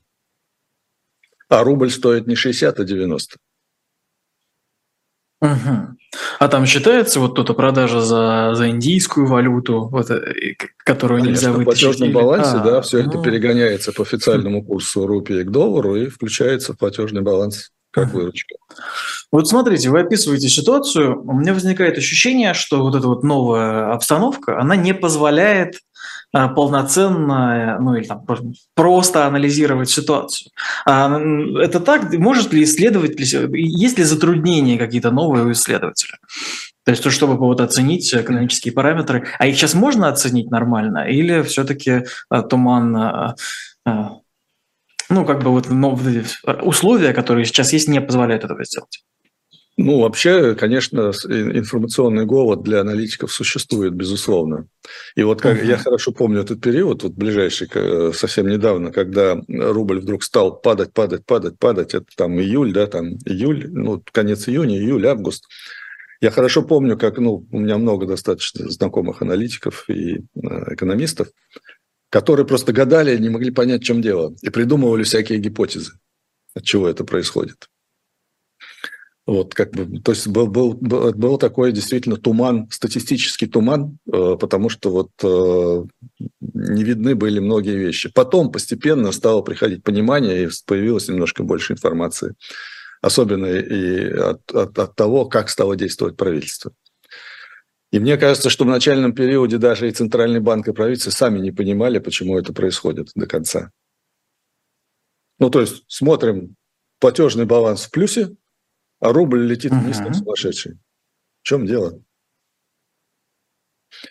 [1.48, 3.38] А рубль стоит не 60, а 90.
[5.42, 5.50] Угу.
[6.40, 11.52] А там считается вот эта продажа за, за индийскую валюту, вот, э, которую Конечно, нельзя
[11.54, 11.84] вытащить?
[11.84, 13.10] в платежном балансе, а, да, все ну...
[13.10, 18.56] это перегоняется по официальному курсу рупии к доллару и включается в платежный баланс как выручка.
[19.32, 24.60] Вот смотрите, вы описываете ситуацию, у меня возникает ощущение, что вот эта вот новая обстановка,
[24.60, 25.80] она не позволяет
[26.32, 28.24] а, полноценно, ну или там
[28.76, 30.52] просто анализировать ситуацию.
[30.86, 31.20] А,
[31.60, 32.14] это так?
[32.14, 33.24] Может ли исследователь,
[33.58, 36.20] есть ли затруднения какие-то новые у исследователя?
[36.86, 41.42] То есть, то, чтобы вот оценить экономические параметры, а их сейчас можно оценить нормально, или
[41.42, 43.36] все-таки а, туман
[45.10, 46.26] ну, как бы вот новые
[46.62, 49.04] условия, которые сейчас есть, не позволяют этого сделать.
[49.82, 54.68] Ну, вообще, конечно, информационный голод для аналитиков существует, безусловно.
[55.16, 55.68] И вот как, uh-huh.
[55.68, 57.70] я хорошо помню этот период, вот ближайший,
[58.14, 63.14] совсем недавно, когда рубль вдруг стал падать, падать, падать, падать, это там июль, да, там
[63.24, 65.46] июль, ну, конец июня, июль, август.
[66.20, 71.30] Я хорошо помню, как, ну, у меня много достаточно знакомых аналитиков и э, экономистов,
[72.10, 75.94] которые просто гадали, не могли понять, в чем дело, и придумывали всякие гипотезы,
[76.56, 77.70] от чего это происходит.
[79.30, 84.38] Вот, как бы, то есть был, был, был, был такой действительно туман, статистический туман, э,
[84.40, 85.84] потому что вот э,
[86.40, 88.12] не видны были многие вещи.
[88.12, 92.34] Потом постепенно стало приходить понимание, и появилось немножко больше информации,
[93.04, 96.72] особенно и от, от, от того, как стало действовать правительство.
[97.92, 101.52] И мне кажется, что в начальном периоде даже и Центральный банк, и правительство сами не
[101.52, 103.72] понимали, почему это происходит до конца.
[105.40, 106.56] Ну, то есть смотрим,
[107.00, 108.36] платежный баланс в плюсе,
[109.00, 110.78] а рубль летит вниз, как сумасшедший.
[111.42, 112.04] В чем дело?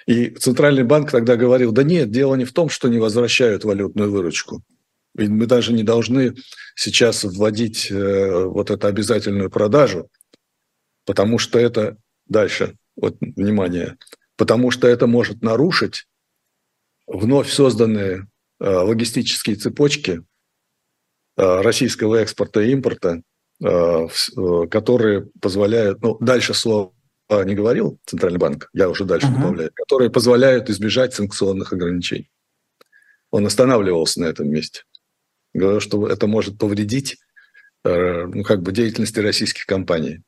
[0.07, 4.11] И Центральный банк тогда говорил, да нет, дело не в том, что не возвращают валютную
[4.11, 4.63] выручку.
[5.17, 6.35] И мы даже не должны
[6.75, 10.09] сейчас вводить э, вот эту обязательную продажу,
[11.05, 13.97] потому что это дальше вот, внимание,
[14.37, 16.07] потому что это может нарушить
[17.07, 18.27] вновь созданные
[18.61, 20.23] э, логистические цепочки
[21.37, 23.23] э, российского экспорта и импорта,
[23.65, 24.09] э,
[24.71, 26.93] которые позволяют, ну, дальше слово
[27.31, 29.35] не говорил Центральный банк, я уже дальше uh-huh.
[29.35, 32.31] добавляю, которые позволяют избежать санкционных ограничений.
[33.31, 34.85] Он останавливался на этом месте.
[35.53, 37.19] Говорил, что это может повредить
[37.85, 40.23] ну, как бы деятельности российских компаний.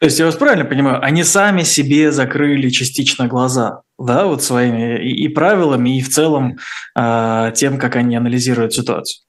[0.00, 5.02] То есть я вас правильно понимаю, они сами себе закрыли частично глаза, да, вот своими
[5.02, 6.58] и, и правилами, и в целом
[6.94, 9.22] э, тем, как они анализируют ситуацию.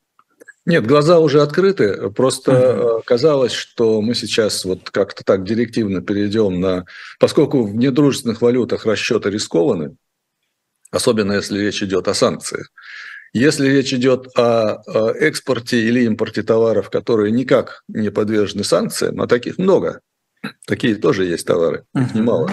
[0.66, 2.10] Нет, глаза уже открыты.
[2.10, 6.86] Просто uh казалось, что мы сейчас вот как-то так директивно перейдем на...
[7.20, 9.96] Поскольку в недружественных валютах расчеты рискованы,
[10.92, 12.70] особенно если речь идет о санкциях,
[13.32, 14.82] если речь идет о
[15.14, 20.02] экспорте или импорте товаров, которые никак не подвержены санкциям, а таких много,
[20.66, 22.52] такие тоже есть товары, их немало,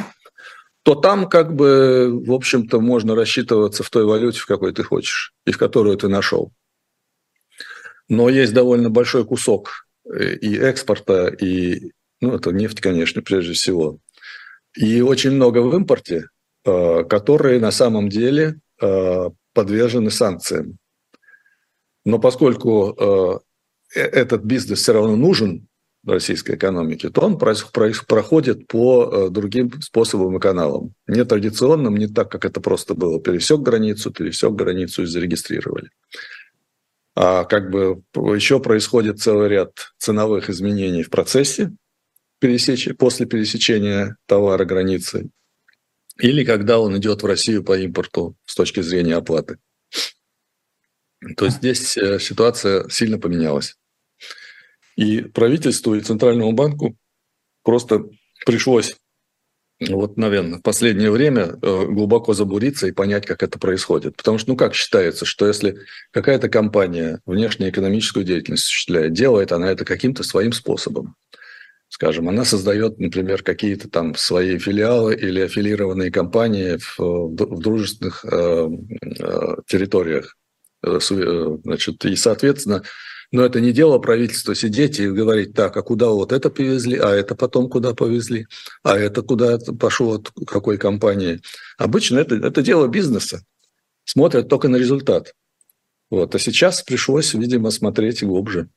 [0.85, 5.33] то там как бы, в общем-то, можно рассчитываться в той валюте, в какой ты хочешь
[5.47, 6.53] и в которую ты нашел.
[8.09, 13.99] Но есть довольно большой кусок э, и экспорта, и, ну, это нефть, конечно, прежде всего,
[14.77, 16.29] и очень много в импорте,
[16.67, 20.77] э, которые на самом деле э, подвержены санкциям.
[22.05, 23.43] Но поскольку
[23.95, 25.69] этот бизнес все равно нужен
[26.07, 30.95] российской экономике, то он проходит по другим способам и каналам.
[31.07, 33.21] Не традиционным, не так, как это просто было.
[33.21, 35.91] Пересек границу, пересек границу и зарегистрировали
[37.17, 41.73] а как бы еще происходит целый ряд ценовых изменений в процессе
[42.41, 45.31] пересечи, после пересечения товара границы
[46.19, 49.59] или когда он идет в Россию по импорту с точки зрения оплаты.
[51.37, 53.77] То есть здесь э, ситуация сильно поменялась.
[54.97, 56.97] И правительству и Центральному банку
[57.63, 58.05] просто
[58.47, 58.97] пришлось
[59.81, 64.17] вот, наверное, в последнее время э, глубоко забуриться и понять, как это происходит.
[64.17, 65.79] Потому что, ну, как считается, что если
[66.13, 71.17] какая-то компания внешнеэкономическую деятельность осуществляет, делает она это каким-то своим способом.
[71.89, 78.69] Скажем, она создает, например, какие-то там свои филиалы или аффилированные компании в, в дружественных э,
[79.19, 80.37] э, территориях.
[80.85, 82.83] Э, э, значит, и, соответственно,
[83.33, 87.11] но это не дело правительства сидеть и говорить, так, а куда вот это повезли, а
[87.11, 88.47] это потом куда повезли,
[88.83, 91.41] а это куда пошло, от какой компании.
[91.79, 93.45] Обычно это, это дело бизнеса.
[94.05, 95.35] Смотрят только на результат.
[96.11, 96.35] Вот.
[96.35, 98.69] А сейчас пришлось, видимо, смотреть глубже.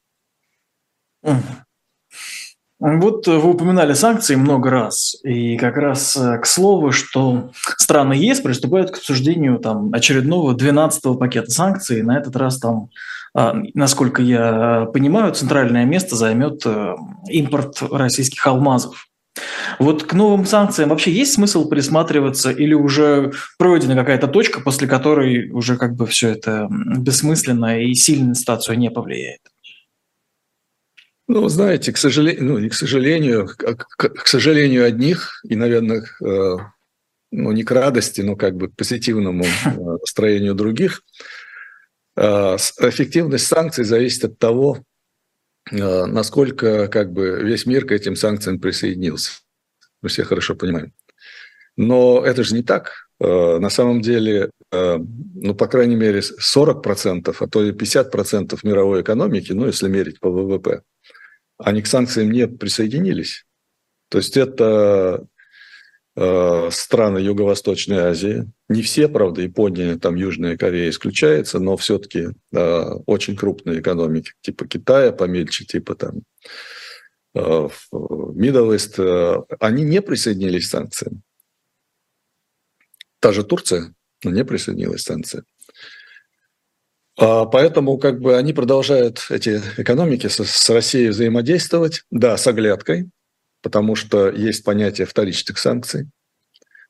[2.80, 8.40] Вот вы упоминали санкции много раз, и как раз э, к слову, что страны ЕС
[8.40, 12.92] приступают к обсуждению там, очередного 12-го пакета санкций, на этот раз там
[13.34, 16.96] насколько я понимаю, центральное место займет э,
[17.30, 19.08] импорт российских алмазов.
[19.80, 25.50] Вот к новым санкциям вообще есть смысл присматриваться или уже пройдена какая-то точка, после которой
[25.52, 29.42] уже как бы все это бессмысленно и сильно на ситуацию не повлияет?
[31.28, 36.58] Ну, знаете, к сожалению, ну, не к сожалению, к, к сожалению одних и, наверное, э,
[37.32, 39.70] ну, не к радости, но как бы к позитивному э,
[40.02, 41.04] настроению других–
[42.18, 44.84] эффективность санкций зависит от того,
[45.72, 49.32] э, насколько как бы весь мир к этим санкциям присоединился.
[50.02, 50.94] Мы все хорошо понимаем.
[51.76, 53.10] Но это же не так.
[53.20, 59.54] Э, на самом деле, ну, по крайней мере, 40%, а то и 50% мировой экономики,
[59.54, 60.82] ну, если мерить по ВВП,
[61.58, 63.46] они к санкциям не присоединились.
[64.10, 65.37] То есть это Э,
[66.72, 68.52] страны Юго-Восточной Азии.
[68.70, 74.68] Не все, правда, Япония, там Южная Корея исключается, но все-таки э, очень крупные экономики, типа
[74.68, 76.24] Китая, помельче, типа там
[77.36, 77.40] э,
[77.94, 81.22] Middle East, э, они не присоединились к санкциям.
[83.20, 85.46] Та же Турция но не присоединилась к санкциям.
[87.20, 93.10] А, поэтому как бы они продолжают, эти экономики, с, с Россией взаимодействовать, да, с оглядкой,
[93.68, 96.08] потому что есть понятие вторичных санкций.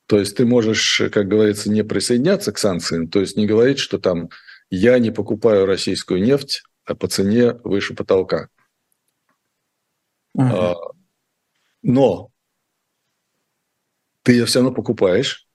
[0.06, 3.98] То есть ты можешь, как говорится, не присоединяться к санкциям, то есть не говорить, что
[3.98, 4.30] там
[4.70, 8.48] я не покупаю российскую нефть а по цене выше потолка.
[10.38, 10.76] Uh-huh.
[11.82, 12.30] Но
[14.22, 15.48] ты ее все равно покупаешь,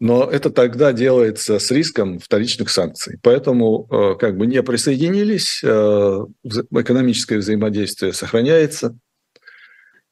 [0.00, 3.18] но это тогда делается с риском вторичных санкций.
[3.22, 6.26] Поэтому э, как бы не присоединились, э,
[6.72, 8.98] экономическое взаимодействие сохраняется–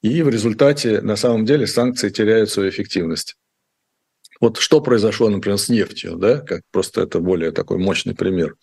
[0.01, 3.35] и в результате, на самом деле, санкции теряют свою эффективность.
[4.39, 8.55] Вот что произошло, например, с нефтью, да, как просто это более такой мощный пример.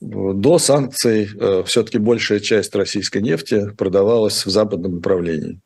[0.00, 5.60] До санкций э, все-таки большая часть российской нефти продавалась в западном направлении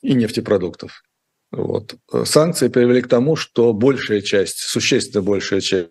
[0.00, 1.02] и нефтепродуктов.
[1.50, 1.96] Вот.
[2.24, 5.90] Санкции привели к тому, что большая часть, существенно большая часть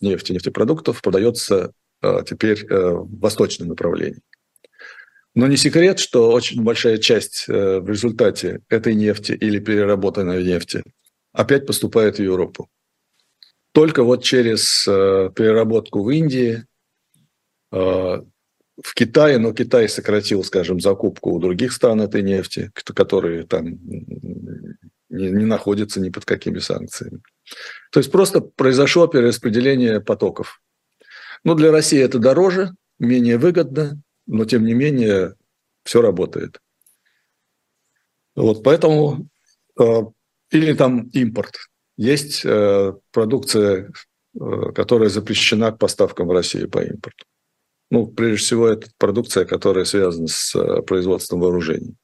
[0.00, 4.20] нефти и нефтепродуктов продается э, теперь э, в восточном направлении.
[5.34, 10.84] Но не секрет, что очень большая часть э, в результате этой нефти или переработанной нефти
[11.32, 12.68] опять поступает в Европу.
[13.72, 16.64] Только вот через э, переработку в Индии,
[17.72, 23.78] э, в Китае, но Китай сократил, скажем, закупку у других стран этой нефти, которые там
[25.08, 27.20] не, находятся ни под какими санкциями.
[27.90, 30.60] То есть просто произошло перераспределение потоков.
[31.42, 35.34] Ну, для России это дороже, менее выгодно, но тем не менее
[35.84, 36.60] все работает.
[38.34, 39.28] Вот поэтому
[39.78, 40.02] э,
[40.50, 41.56] или там импорт.
[41.96, 43.92] Есть э, продукция,
[44.34, 47.24] э, которая запрещена к поставкам в Россию по импорту.
[47.90, 51.94] Ну, прежде всего, это продукция, которая связана с производством вооружений.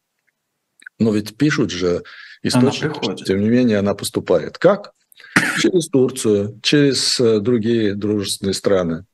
[0.98, 2.02] Но ведь пишут же
[2.42, 4.58] источники, тем не менее она поступает.
[4.58, 4.92] Как?
[5.58, 9.06] Через Турцию, через другие дружественные страны.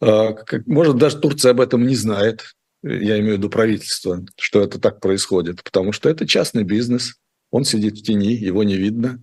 [0.00, 0.34] А,
[0.66, 5.00] может, даже Турция об этом не знает, я имею в виду правительство, что это так
[5.00, 7.14] происходит, потому что это частный бизнес,
[7.50, 9.22] он сидит в тени, его не видно.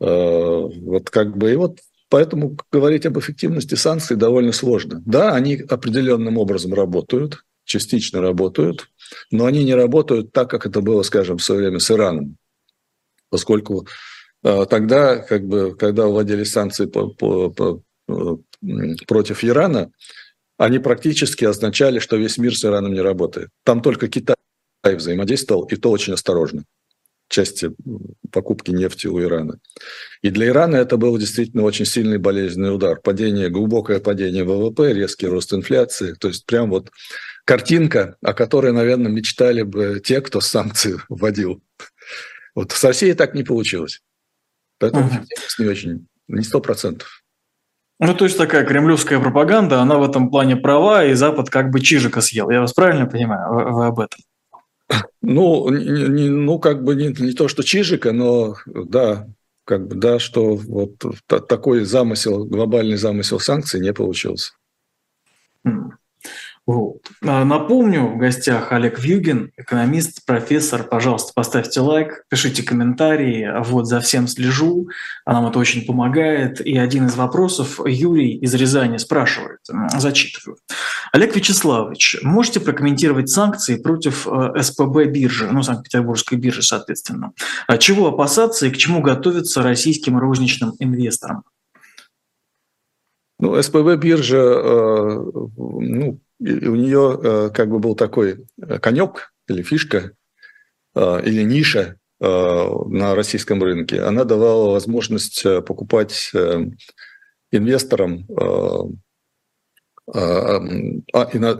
[0.00, 5.02] А, вот как бы, и вот поэтому говорить об эффективности санкций довольно сложно.
[5.04, 8.88] Да, они определенным образом работают, частично работают,
[9.30, 12.36] но они не работают так, как это было, скажем, в свое время с Ираном,
[13.30, 13.86] поскольку
[14.42, 17.82] а, тогда, как бы, когда вводились санкции по, по, по,
[19.06, 19.90] против Ирана,
[20.56, 23.50] они практически означали, что весь мир с Ираном не работает.
[23.64, 24.36] Там только Китай
[24.84, 26.64] взаимодействовал, и то очень осторожно
[27.28, 27.70] части
[28.32, 29.58] покупки нефти у Ирана.
[30.22, 33.00] И для Ирана это был действительно очень сильный болезненный удар.
[33.00, 36.14] Падение, глубокое падение ВВП, резкий рост инфляции.
[36.14, 36.90] То есть прям вот
[37.44, 41.62] картинка, о которой, наверное, мечтали бы те, кто санкции вводил.
[42.54, 44.00] Вот с Россией так не получилось.
[44.78, 45.26] Поэтому угу.
[45.58, 47.22] не очень, не сто процентов.
[48.00, 51.80] Ну, то есть такая кремлевская пропаганда, она в этом плане права, и Запад как бы
[51.80, 52.48] чижика съел.
[52.50, 53.52] Я вас правильно понимаю?
[53.52, 54.20] Вы, вы об этом?
[55.20, 59.26] Ну, не, ну как бы не, не то, что чижика, но да,
[59.64, 64.52] как бы да, что вот такой замысел, глобальный замысел санкций не получился.
[66.68, 66.98] Вот.
[67.24, 70.82] А, напомню, в гостях Олег Вьюгин, экономист, профессор.
[70.82, 73.50] Пожалуйста, поставьте лайк, пишите комментарии.
[73.64, 74.90] Вот за всем слежу,
[75.24, 76.60] а нам это очень помогает.
[76.60, 79.60] И один из вопросов Юрий из Рязани спрашивает,
[79.96, 80.58] зачитываю.
[81.10, 87.32] Олег Вячеславович, можете прокомментировать санкции против э, СПБ биржи, ну, Санкт-Петербургской биржи, соответственно.
[87.66, 91.44] А чего опасаться и к чему готовиться российским розничным инвесторам?
[93.40, 95.22] Ну, СПБ биржа, э,
[96.38, 100.12] ну, у нее э, как бы был такой э, конек или фишка,
[100.94, 104.02] э, или ниша на российском рынке.
[104.02, 106.32] Она давала возможность покупать
[107.52, 108.26] инвесторам
[110.12, 110.60] а,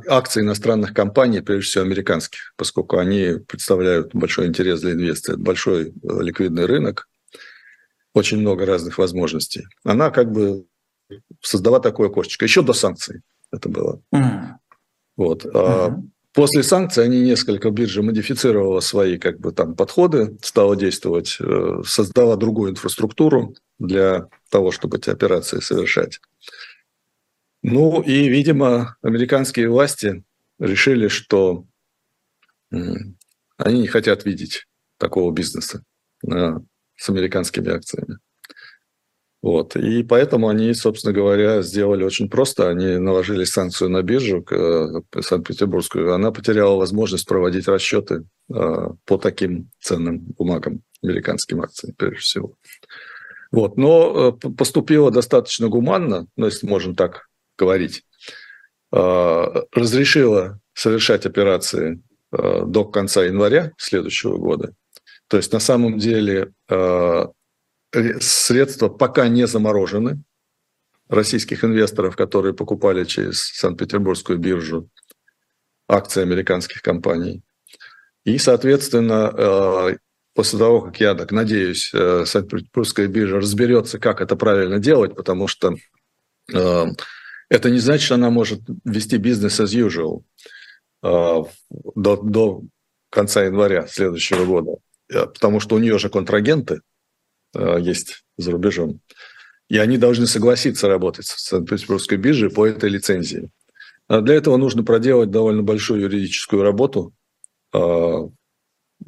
[0.09, 5.39] акции иностранных компаний, прежде всего американских, поскольку они представляют большой интерес для инвесторов.
[5.39, 7.09] Это большой ликвидный рынок,
[8.13, 9.65] очень много разных возможностей.
[9.85, 10.67] Она как бы
[11.41, 12.45] создала такое окошечко.
[12.45, 13.21] Еще до санкций
[13.53, 14.03] это было.
[14.13, 14.57] Mm.
[15.19, 15.45] Вот.
[15.45, 16.01] Uh-huh.
[16.33, 22.37] После санкций они несколько биржа модифицировала свои как бы, там, подходы, стала действовать, э, создала
[22.37, 26.21] другую инфраструктуру для того, чтобы эти операции совершать.
[27.63, 30.23] Ну и, видимо, американские власти
[30.61, 31.65] решили, что
[32.71, 35.83] они не хотят видеть такого бизнеса
[36.25, 38.19] с американскими акциями.
[39.41, 39.77] Вот.
[39.77, 42.69] И поэтому они, собственно говоря, сделали очень просто.
[42.69, 46.13] Они наложили санкцию на биржу э, Санкт-Петербургскую.
[46.13, 52.55] Она потеряла возможность проводить расчеты э, по таким ценным бумагам, американским акциям, прежде всего.
[53.53, 53.77] Вот.
[53.77, 58.05] Но э, поступило достаточно гуманно, ну, если можно так говорить.
[58.91, 64.73] Разрешила совершать операции до конца января следующего года.
[65.29, 66.53] То есть на самом деле
[67.93, 70.23] средства пока не заморожены
[71.09, 74.91] российских инвесторов, которые покупали через Санкт-Петербургскую биржу
[75.89, 77.43] акции американских компаний.
[78.25, 79.97] И, соответственно, э,
[80.35, 85.49] после того, как я так надеюсь, э, Санкт-Петербургская биржа разберется, как это правильно делать, потому
[85.49, 85.77] что
[86.53, 86.87] э,
[87.49, 90.25] это не значит, что она может вести бизнес as usual
[91.01, 92.63] до, до
[93.09, 94.73] конца января следующего года,
[95.09, 96.88] потому что у нее же контрагенты– Э,
[97.55, 99.01] есть за рубежом.
[99.69, 103.51] И они должны согласиться работать с Санкт-Петербургской биржей по этой лицензии.
[104.07, 107.13] А для этого нужно проделать довольно большую юридическую работу
[107.75, 108.29] э,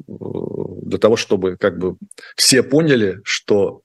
[0.07, 1.97] для того, чтобы как бы
[2.35, 3.81] все поняли, что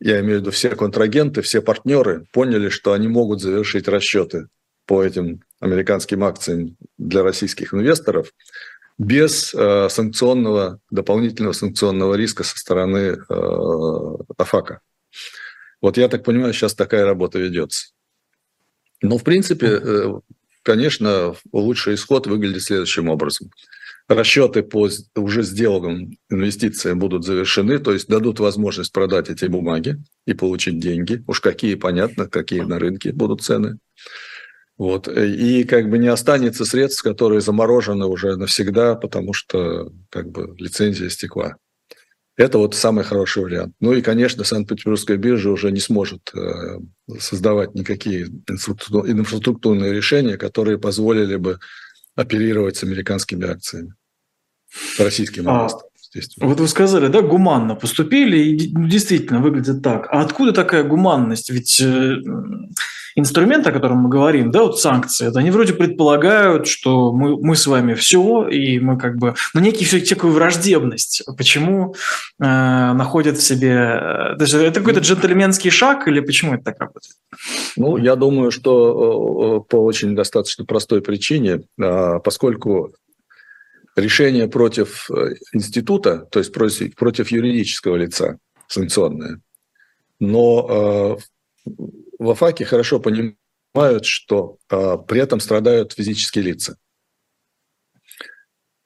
[0.00, 4.48] я имею в виду все контрагенты, все партнеры поняли, что они могут завершить расчеты
[4.86, 8.32] по этим американским акциям для российских инвесторов
[8.98, 13.16] без э, санкционного, дополнительного санкционного риска со стороны э,
[14.38, 14.80] АФАКа.
[15.80, 17.88] Вот я так понимаю, сейчас такая работа ведется.
[19.02, 20.12] Но, в принципе, э,
[20.62, 23.50] конечно, лучший исход выглядит следующим образом.
[24.06, 30.34] расчеты по уже сделанным инвестициям будут завершены, то есть дадут возможность продать эти бумаги и
[30.34, 31.24] получить деньги.
[31.26, 33.78] Уж какие, понятно, какие на рынке будут цены.
[34.76, 35.06] Вот.
[35.08, 41.08] И как бы не останется средств, которые заморожены уже навсегда, потому что как бы лицензия
[41.10, 41.56] стекла.
[42.36, 43.74] Это вот самый хороший вариант.
[43.78, 46.80] Ну и, конечно, Санкт-Петербургская биржа уже не сможет э,
[47.20, 51.60] создавать никакие инфраструктурные решения, которые позволили бы
[52.16, 53.94] оперировать с американскими акциями,
[54.98, 55.48] российским
[56.40, 60.08] а, Вот вы сказали, да, гуманно поступили, и действительно выглядит так.
[60.10, 61.50] А откуда такая гуманность?
[61.50, 62.16] Ведь э,
[63.14, 67.66] инструмент, о котором мы говорим, да, вот санкции, они вроде предполагают, что мы, мы с
[67.66, 71.22] вами все, и мы как бы, ну, некий все такую враждебность.
[71.36, 71.94] Почему
[72.40, 77.14] э, находят в себе, э, даже это какой-то джентльменский шаг, или почему это так работает?
[77.76, 82.92] Ну, я думаю, что э, по очень достаточно простой причине, а, поскольку
[83.96, 88.38] решение против э, института, то есть против, против юридического лица
[88.68, 89.40] санкционное,
[90.20, 91.18] но
[92.18, 96.76] в АФАКе хорошо понимают, что а, при этом страдают физические лица,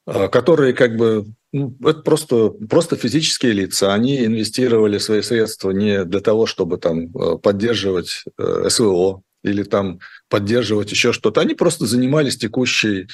[0.05, 3.93] а, которые как бы ну, это просто, просто физические лица.
[3.93, 9.99] Они инвестировали свои средства не для того, чтобы там а, поддерживать э, СВО или там
[10.27, 11.41] поддерживать еще что-то.
[11.41, 13.07] Они просто занимались текущей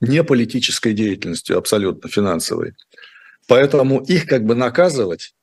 [0.00, 2.74] не политической деятельностью, абсолютно финансовой.
[3.46, 5.34] Поэтому их как бы наказывать,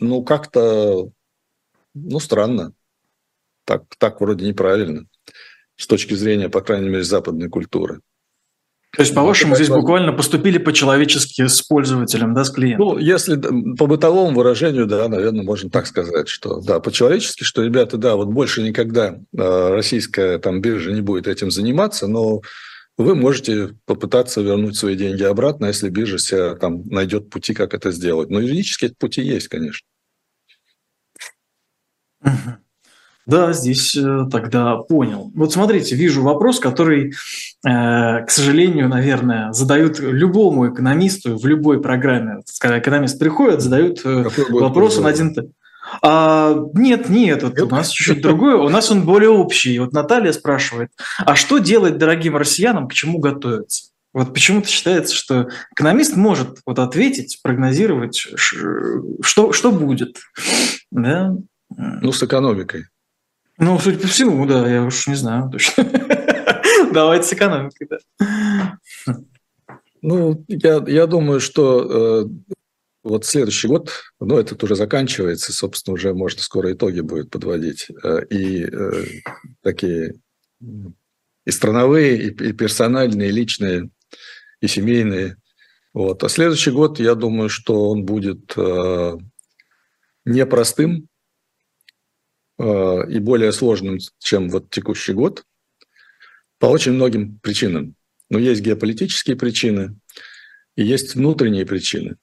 [0.00, 1.10] ну, как-то,
[1.94, 2.72] ну, странно
[3.64, 5.06] так, так вроде неправильно
[5.76, 8.00] с точки зрения, по крайней мере, западной культуры.
[8.96, 12.86] То есть, по-вашему, здесь буквально поступили по-человечески с пользователем, да, с клиентом?
[12.86, 13.36] Ну, если
[13.76, 18.28] по бытовому выражению, да, наверное, можно так сказать, что да, по-человечески, что, ребята, да, вот
[18.28, 22.40] больше никогда а, российская там биржа не будет этим заниматься, но
[22.98, 27.90] вы можете попытаться вернуть свои деньги обратно, если биржа себя там найдет пути, как это
[27.90, 28.30] сделать.
[28.30, 29.86] Но юридически эти пути есть, конечно.
[33.26, 35.32] Да, здесь э, тогда понял.
[35.34, 37.12] Вот смотрите, вижу вопрос, который, э,
[37.64, 42.42] к сожалению, наверное, задают любому экономисту в любой программе.
[42.60, 45.34] Когда экономист приходит, задают э, вопрос, он один...
[46.02, 48.56] А, нет, нет, вот у нас чуть-чуть другое.
[48.56, 49.78] У нас он более общий.
[49.78, 53.90] Вот Наталья спрашивает, а что делать дорогим россиянам, к чему готовиться?
[54.12, 60.18] Вот почему-то считается, что экономист может вот ответить, прогнозировать, что, что будет.
[60.90, 61.36] Да?
[61.68, 62.86] Ну, с экономикой.
[63.58, 65.84] Ну, судя по всему, да, я уж не знаю точно.
[66.92, 69.16] Давайте с экономикой, да.
[70.02, 72.54] Ну, я, я думаю, что э,
[73.06, 77.88] вот следующий год, ну, этот уже заканчивается, собственно, уже можно скоро итоги будет подводить.
[78.02, 79.04] Э, и э,
[79.62, 80.14] такие
[80.60, 83.90] и страновые, и, персональные, и личные,
[84.60, 85.36] и семейные.
[85.94, 86.24] Вот.
[86.24, 89.16] А следующий год, я думаю, что он будет э,
[90.24, 91.08] непростым,
[92.58, 95.44] и более сложным, чем вот текущий год,
[96.58, 97.94] по очень многим причинам.
[98.30, 99.94] Но есть геополитические причины
[100.74, 102.16] и есть внутренние причины.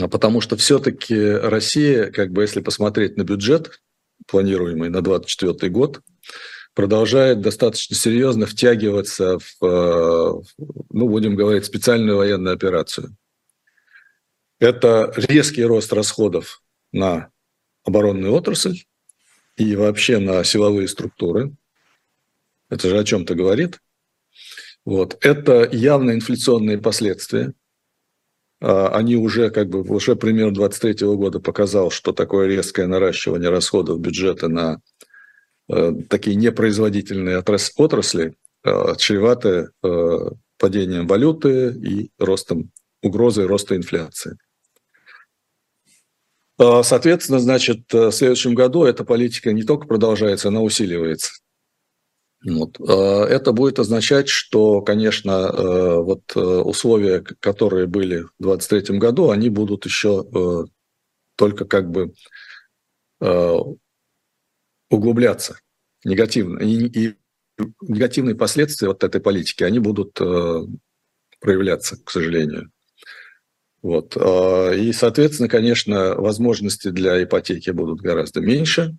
[0.00, 3.80] А потому что все-таки Россия, как бы если посмотреть на бюджет,
[4.26, 6.00] планируемый на 2024 год,
[6.74, 10.42] продолжает достаточно серьезно втягиваться в, э,
[10.90, 13.16] ну, будем говорить, специальную военную операцию.
[14.58, 17.30] Это резкий рост расходов на
[17.84, 18.78] оборонную отрасль,
[19.56, 21.54] и вообще на силовые структуры.
[22.70, 23.78] Это же о чем-то говорит.
[24.84, 25.16] Вот.
[25.24, 27.52] Это явно инфляционные последствия.
[28.66, 34.00] А, они уже, как бы, уже пример 23 года показал, что такое резкое наращивание расходов
[34.00, 34.80] бюджета на
[35.68, 37.44] э, такие непроизводительные
[37.76, 38.34] отрасли
[38.64, 40.18] э, чреваты э,
[40.58, 42.70] падением валюты и ростом
[43.02, 44.38] угрозой роста инфляции.
[46.56, 51.32] А, соответственно, значит, в следующем году эта политика не только продолжается, она усиливается.
[52.44, 52.78] Вот.
[52.80, 59.30] А, это будет означать, что, конечно, э, вот э, условия, которые были в 2023 году,
[59.30, 60.66] они будут еще
[61.36, 62.12] только как бы
[64.90, 65.58] углубляться
[66.04, 66.58] негативно.
[66.60, 67.14] И,
[67.80, 70.14] негативные последствия вот этой политики, они будут
[71.40, 72.70] проявляться, к сожалению.
[73.82, 74.16] Вот.
[74.16, 78.96] И, соответственно, конечно, возможности для ипотеки будут гораздо меньше.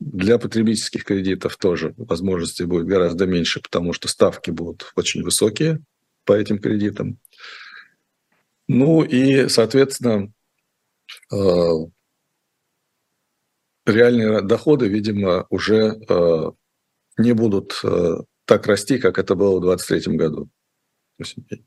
[0.00, 5.80] Для потребительских кредитов тоже возможностей будет гораздо меньше, потому что ставки будут очень высокие
[6.24, 7.18] по этим кредитам.
[8.68, 10.32] Ну и, соответственно,
[11.32, 11.72] а,
[13.86, 15.98] реальные доходы, видимо, уже
[17.16, 17.82] не будут
[18.44, 20.48] так расти, как это было в 2023 году.
[21.18, 21.66] 8 дней.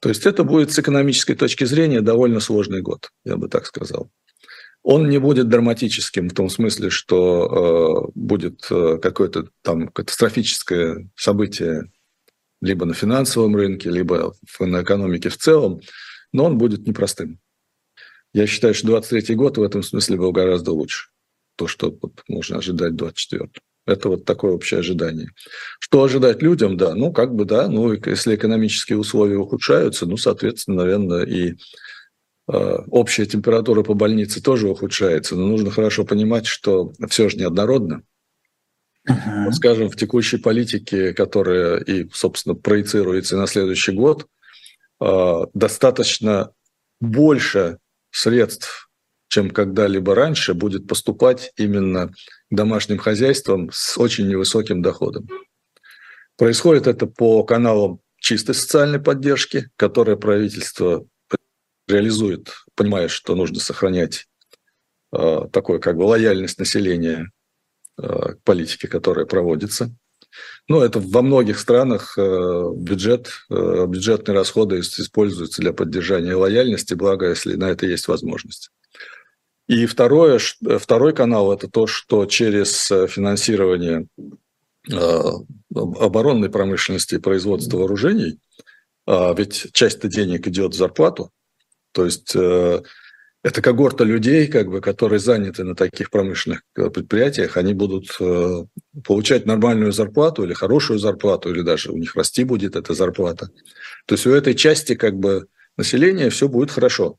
[0.00, 4.10] То есть это будет с экономической точки зрения довольно сложный год, я бы так сказал.
[4.90, 11.92] Он не будет драматическим в том смысле, что э, будет э, какое-то там катастрофическое событие
[12.62, 15.82] либо на финансовом рынке, либо на экономике в целом,
[16.32, 17.38] но он будет непростым.
[18.32, 21.10] Я считаю, что 23 год в этом смысле был гораздо лучше.
[21.56, 21.94] То, что
[22.26, 23.50] можно ожидать 24
[23.88, 25.30] это вот такое общее ожидание.
[25.80, 30.78] Что ожидать людям, да, ну, как бы, да, ну, если экономические условия ухудшаются, ну, соответственно,
[30.78, 31.56] наверное, и
[32.48, 35.36] общая температура по больнице тоже ухудшается.
[35.36, 38.02] Но нужно хорошо понимать, что все же неоднородно.
[39.08, 39.44] Uh-huh.
[39.44, 44.26] Вот, скажем, в текущей политике, которая и, собственно, проецируется на следующий год,
[45.00, 46.52] э, достаточно
[47.00, 47.78] больше
[48.10, 48.88] средств
[49.28, 52.12] чем когда-либо раньше, будет поступать именно
[52.50, 55.28] домашним хозяйствам с очень невысоким доходом.
[56.36, 61.06] Происходит это по каналам чистой социальной поддержки, которые правительство
[61.88, 64.26] реализует, понимая, что нужно сохранять
[65.12, 67.30] э, такое как бы лояльность населения
[67.98, 69.90] э, к политике, которая проводится.
[70.68, 77.30] Но это во многих странах э, бюджет, э, бюджетные расходы используются для поддержания лояльности, благо,
[77.30, 78.70] если на это есть возможность.
[79.66, 84.06] И второе, второй канал– это то, что через э, финансирование
[84.90, 84.94] э,
[85.74, 88.38] оборонной промышленности и производства вооружений,
[89.06, 91.30] а ведь часть денег идет в зарплату,
[91.92, 92.82] то есть э,
[93.42, 98.18] это когорта людей, как бы, которые заняты на таких промышленных предприятиях, они будут
[99.04, 103.48] получать нормальную зарплату или хорошую зарплату, или даже у них расти будет эта зарплата.
[104.06, 105.46] То есть у этой части как бы,
[105.78, 107.16] населения все будет хорошо.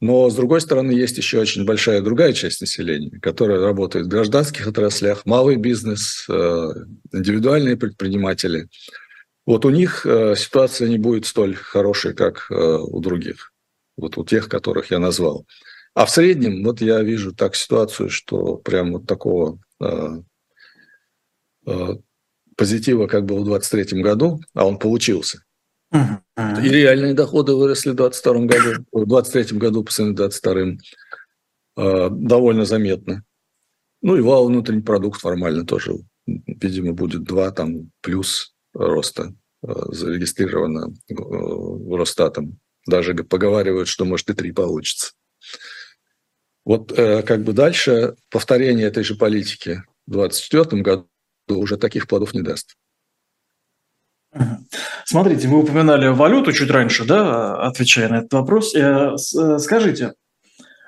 [0.00, 4.66] Но, с другой стороны, есть еще очень большая другая часть населения, которая работает в гражданских
[4.66, 6.68] отраслях, малый бизнес, э,
[7.12, 8.68] индивидуальные предприниматели.
[9.46, 13.53] Вот у них э, ситуация не будет столь хорошей, как э, у других,
[13.96, 15.46] вот у тех, которых я назвал.
[15.94, 19.60] А в среднем, вот я вижу так ситуацию, что прям вот такого
[22.56, 25.42] позитива, как был в 2023 году, а он получился,
[25.92, 32.64] и реальные доходы выросли в 2022 году, в 2023 году по сравнению с 2022 довольно
[32.64, 33.24] заметно.
[34.02, 35.94] Ну и вал внутренний продукт формально тоже,
[36.26, 41.14] видимо, будет 2 там плюс роста э, зарегистрировано э,
[41.96, 42.58] Росстатом.
[42.86, 45.12] Даже поговаривают, что может и 3 получится.
[46.64, 51.08] Вот э, как бы дальше повторение этой же политики в 2024 году
[51.48, 52.76] уже таких плодов не даст.
[55.04, 58.74] Смотрите, вы упоминали валюту чуть раньше, да, отвечая на этот вопрос.
[58.74, 60.14] Э, э, скажите,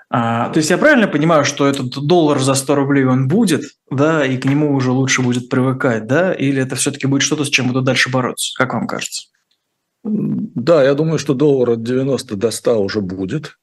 [0.09, 4.24] а, то есть я правильно понимаю, что этот доллар за 100 рублей он будет, да,
[4.24, 7.68] и к нему уже лучше будет привыкать, да, или это все-таки будет что-то, с чем
[7.68, 8.53] буду дальше бороться?
[8.57, 9.28] Как вам кажется?
[10.07, 13.59] Да, я думаю, что доллар от 90 до 100 уже будет,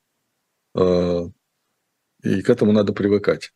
[0.76, 1.22] э,
[2.22, 3.54] и к этому надо привыкать.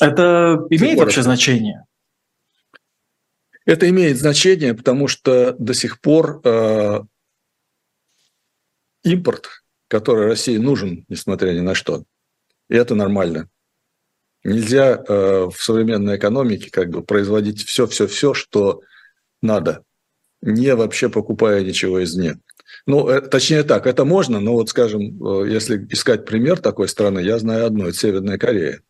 [0.00, 1.84] Это имеет вообще значение?
[3.64, 7.00] Это имеет значение, потому что до сих пор э,
[9.02, 12.04] импорт, который России нужен, несмотря ни на что,
[12.68, 13.48] и это нормально.
[14.44, 18.82] Нельзя э, в современной экономике как бы производить все-все-все, что
[19.42, 19.84] надо,
[20.46, 22.38] не вообще покупая ничего извне.
[22.86, 27.20] Ну, э, точнее так, это можно, но вот, скажем, э, если искать пример такой страны,
[27.20, 28.80] я знаю одну, это Северная Корея.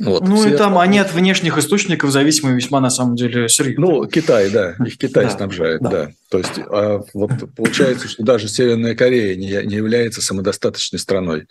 [0.00, 0.54] Вот, ну все...
[0.54, 3.86] и там они от внешних источников зависимы весьма на самом деле серьезно.
[3.86, 6.10] Ну, Китай, да, их Китай снабжает, да.
[6.30, 11.46] То есть а, вот получается, что даже Северная Корея не, не является самодостаточной страной.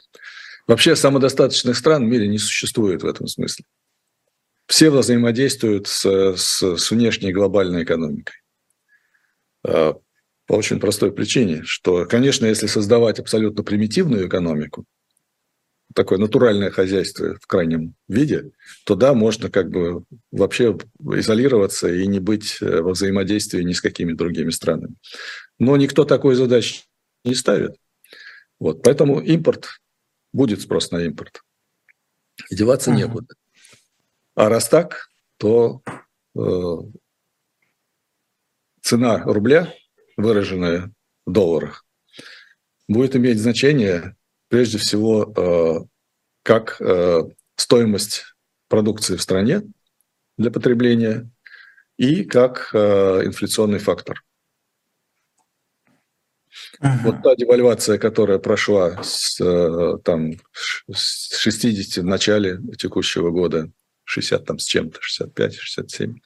[0.68, 3.64] Вообще самодостаточных стран в мире не существует в этом смысле.
[4.68, 6.06] Все взаимодействуют с,
[6.36, 8.36] с, с внешней глобальной экономикой.
[9.66, 9.96] А,
[10.46, 14.86] по очень простой причине, что, конечно, если создавать абсолютно примитивную экономику,
[15.94, 18.52] такое натуральное хозяйство в крайнем виде,
[18.86, 23.82] то да, можно как бы вообще изолироваться и не быть э, во взаимодействии ни с
[23.82, 24.96] какими другими странами.
[25.60, 26.84] Но никто такой задачи
[27.24, 27.76] не ставит.
[28.60, 29.68] Вот, поэтому импорт,
[30.32, 31.42] будет спрос на импорт.
[32.50, 32.98] И деваться uh-huh.
[32.98, 33.36] некуда.
[34.36, 35.82] А раз так, то
[36.36, 36.76] э,
[38.82, 39.74] цена рубля,
[40.18, 40.92] выраженная
[41.26, 41.86] в долларах,
[42.88, 44.16] будет иметь значение
[44.50, 45.86] прежде всего э,
[46.44, 47.22] как э,
[47.56, 48.24] стоимость
[48.68, 49.62] продукции в стране
[50.38, 51.30] для потребления
[51.98, 54.24] и как э, инфляционный фактор.
[56.82, 56.98] Uh-huh.
[57.04, 59.38] Вот та девальвация, которая прошла с,
[60.04, 60.34] там,
[60.92, 63.72] с 60 в начале текущего года,
[64.14, 66.20] 60 там с чем-то, 65, 67,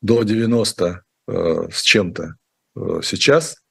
[0.00, 2.36] до 90 э, с чем-то
[2.76, 3.62] э, сейчас,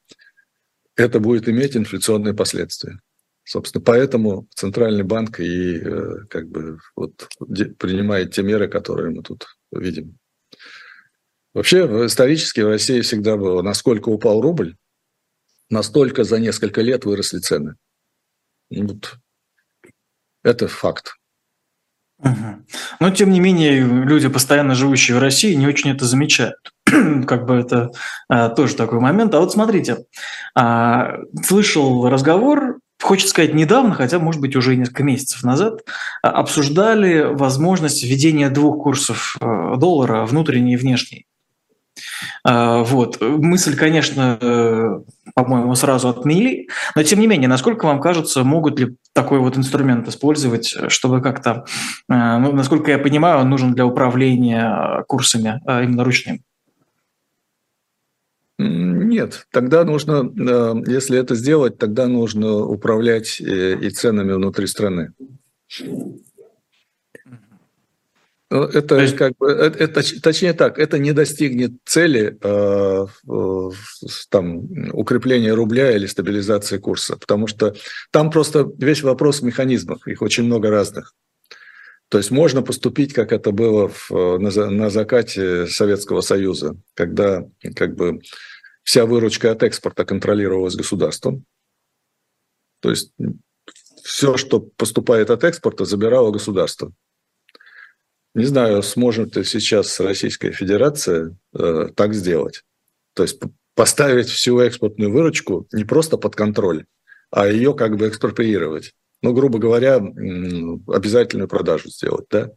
[0.96, 3.00] это будет иметь инфляционные последствия.
[3.44, 7.28] Собственно, поэтому Центральный банк и э, как бы вот
[7.78, 10.18] принимает те меры, которые мы тут видим.
[11.54, 14.76] Вообще, исторически в России всегда было, насколько упал рубль,
[15.70, 17.76] настолько за несколько лет выросли цены.
[18.68, 19.16] Вот.
[20.42, 21.16] Это факт.
[22.98, 26.56] Но, тем не менее, люди, постоянно живущие в России, не очень это замечают.
[27.26, 27.90] как бы это
[28.28, 29.34] а, тоже такой момент.
[29.34, 29.98] А вот смотрите,
[30.54, 35.80] а, слышал разговор, хочется сказать недавно, хотя, может быть, уже несколько месяцев назад,
[36.22, 41.26] а, обсуждали возможность введения двух курсов а, доллара, внутренний и внешний.
[42.44, 43.20] А, вот.
[43.20, 45.00] Мысль, конечно, э,
[45.34, 50.08] по-моему, сразу отменили, но тем не менее, насколько вам кажется, могут ли такой вот инструмент
[50.08, 51.64] использовать, чтобы как-то,
[52.08, 56.40] э, ну, насколько я понимаю, он нужен для управления курсами именно ручным?
[58.58, 65.12] Нет, тогда нужно, э, если это сделать, тогда нужно управлять и ценами внутри страны.
[68.48, 69.16] Ну, это есть...
[69.16, 73.06] как бы, это, это, точнее так, это не достигнет цели э,
[74.30, 77.74] там, укрепления рубля или стабилизации курса, потому что
[78.12, 81.12] там просто весь вопрос механизмов, их очень много разных.
[82.08, 87.44] То есть можно поступить, как это было в, на, на закате Советского Союза, когда
[87.74, 88.20] как бы
[88.84, 91.44] вся выручка от экспорта контролировалась государством.
[92.78, 93.12] То есть
[94.04, 96.92] все, что поступает от экспорта, забирало государство.
[98.36, 102.64] Не знаю, сможет ли сейчас Российская Федерация э, так сделать.
[103.14, 103.40] То есть
[103.74, 106.84] поставить всю экспортную выручку не просто под контроль,
[107.30, 108.92] а ее как бы экспроприировать.
[109.22, 112.50] Ну, грубо говоря, обязательную продажу сделать, да?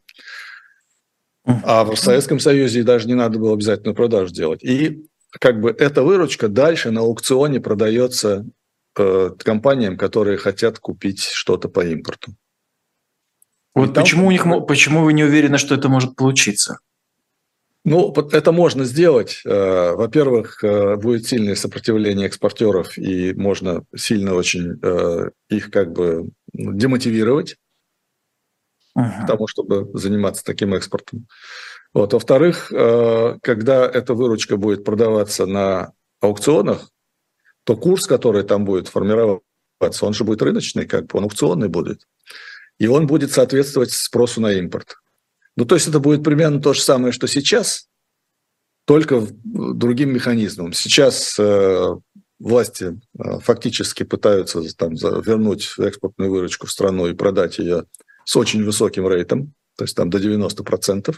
[1.45, 4.61] А в Советском Союзе даже не надо было обязательную продажу делать.
[4.61, 8.45] И как бы эта выручка дальше на аукционе продается
[8.97, 12.34] э, компаниям, которые хотят купить что-то по импорту.
[13.76, 16.80] Вот почему, у них, почему вы не уверены, что это может получиться?
[17.86, 19.41] Ну, это можно сделать.
[19.45, 26.30] Э, во-первых, э, будет сильное сопротивление экспортеров, и можно сильно очень э, их как бы
[26.53, 27.55] демотивировать
[28.97, 29.24] uh-huh.
[29.24, 31.28] к тому, чтобы заниматься таким экспортом.
[31.93, 32.13] Вот.
[32.13, 36.91] Во-вторых, когда эта выручка будет продаваться на аукционах,
[37.63, 39.41] то курс, который там будет формироваться,
[40.05, 42.05] он же будет рыночный, как бы он аукционный будет
[42.80, 44.95] и он будет соответствовать спросу на импорт.
[45.55, 47.88] Ну, то есть это будет примерно то же самое, что сейчас,
[48.86, 50.73] только другим механизмом.
[50.73, 51.95] Сейчас э,
[52.39, 57.86] власти э, фактически пытаются там, вернуть экспортную выручку в страну и продать ее
[58.23, 61.15] с очень высоким рейтом, то есть там до 90%.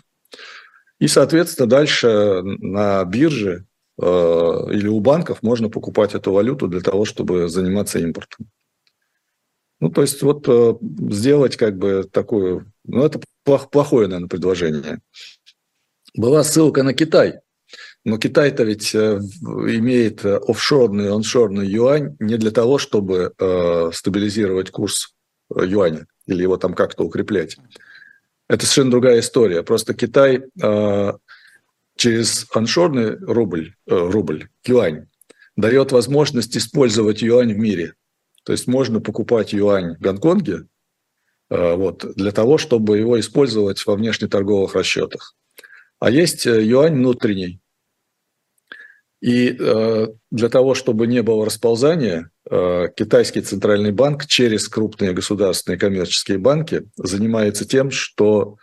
[0.99, 3.66] И, соответственно, дальше на бирже
[4.01, 8.49] э, или у банков можно покупать эту валюту для того, чтобы заниматься импортом.
[9.82, 10.76] Ну, то есть вот э,
[11.10, 15.00] сделать как бы такую, ну, это плохое, наверное, предложение.
[16.14, 17.40] Была ссылка на Китай,
[18.06, 25.16] но Китай-то ведь э, имеет офшорный, оншорный юань не для того, чтобы э, стабилизировать курс
[25.50, 27.58] юаня или его там как-то укреплять.
[28.48, 29.64] Это совершенно другая история.
[29.64, 30.44] Просто Китай
[31.96, 35.08] через оншорный рубль, рубль, юань,
[35.56, 37.96] дает возможность использовать юань в мире–
[38.44, 40.66] то есть можно покупать юань в Гонконге
[41.50, 45.36] э, вот, для того, чтобы его использовать во внешнеторговых расчетах.
[46.00, 47.60] А есть э, юань внутренний.
[49.22, 52.32] И э, для того, чтобы не было расползания,
[52.98, 58.58] китайский центральный банк через крупные государственные коммерческие банки занимается тем, что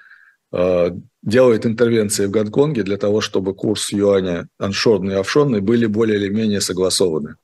[1.22, 6.29] делает интервенции в Гонконге для того, чтобы курс юаня аншорный и офшорный были более или
[6.29, 7.37] менее согласованы.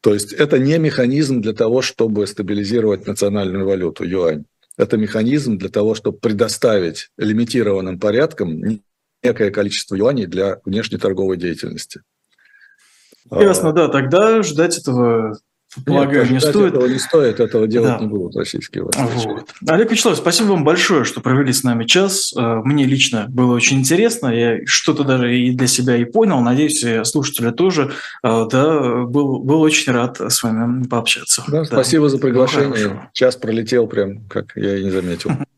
[0.00, 4.44] То есть это не механизм для того, чтобы стабилизировать национальную валюту, юань.
[4.76, 8.80] Это механизм для того, чтобы предоставить лимитированным порядком
[9.22, 12.02] некое количество юаней для внешней торговой деятельности.
[13.30, 13.88] Ясно, да.
[13.88, 15.38] Тогда ждать этого
[15.84, 16.74] Полагаю, Нет, не стоит.
[16.74, 17.98] Этого не стоит, этого делать да.
[17.98, 19.02] не будут российские власти.
[19.26, 19.50] Вот.
[19.66, 22.34] Олег Вячеславович, спасибо вам большое, что провели с нами час.
[22.36, 24.28] Э, мне лично было очень интересно.
[24.28, 26.40] Я что-то даже и для себя и понял.
[26.40, 27.92] Надеюсь, слушатели тоже.
[28.22, 31.42] Э, да, был, был очень рад с вами пообщаться.
[31.48, 31.64] Да, да.
[31.64, 33.10] Спасибо за приглашение.
[33.12, 35.32] Час пролетел прям, как я и не заметил.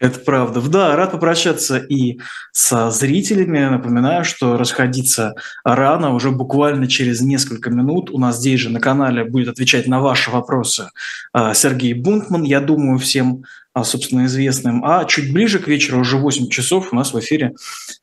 [0.00, 0.62] Это правда.
[0.62, 2.18] Да, рад попрощаться и
[2.52, 3.58] со зрителями.
[3.58, 8.10] Напоминаю, что расходиться рано, уже буквально через несколько минут.
[8.10, 10.88] У нас здесь же на канале будет отвечать на ваши вопросы
[11.34, 12.44] а, Сергей Бунтман.
[12.44, 13.44] Я думаю, всем
[13.74, 14.84] а, собственно, известным.
[14.86, 17.54] А чуть ближе к вечеру, уже 8 часов, у нас в эфире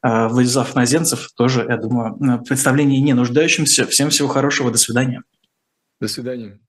[0.04, 3.88] а, Владислав Назенцев, тоже, я думаю, представление не нуждающимся.
[3.88, 5.24] Всем всего хорошего, до свидания.
[6.00, 6.60] До свидания.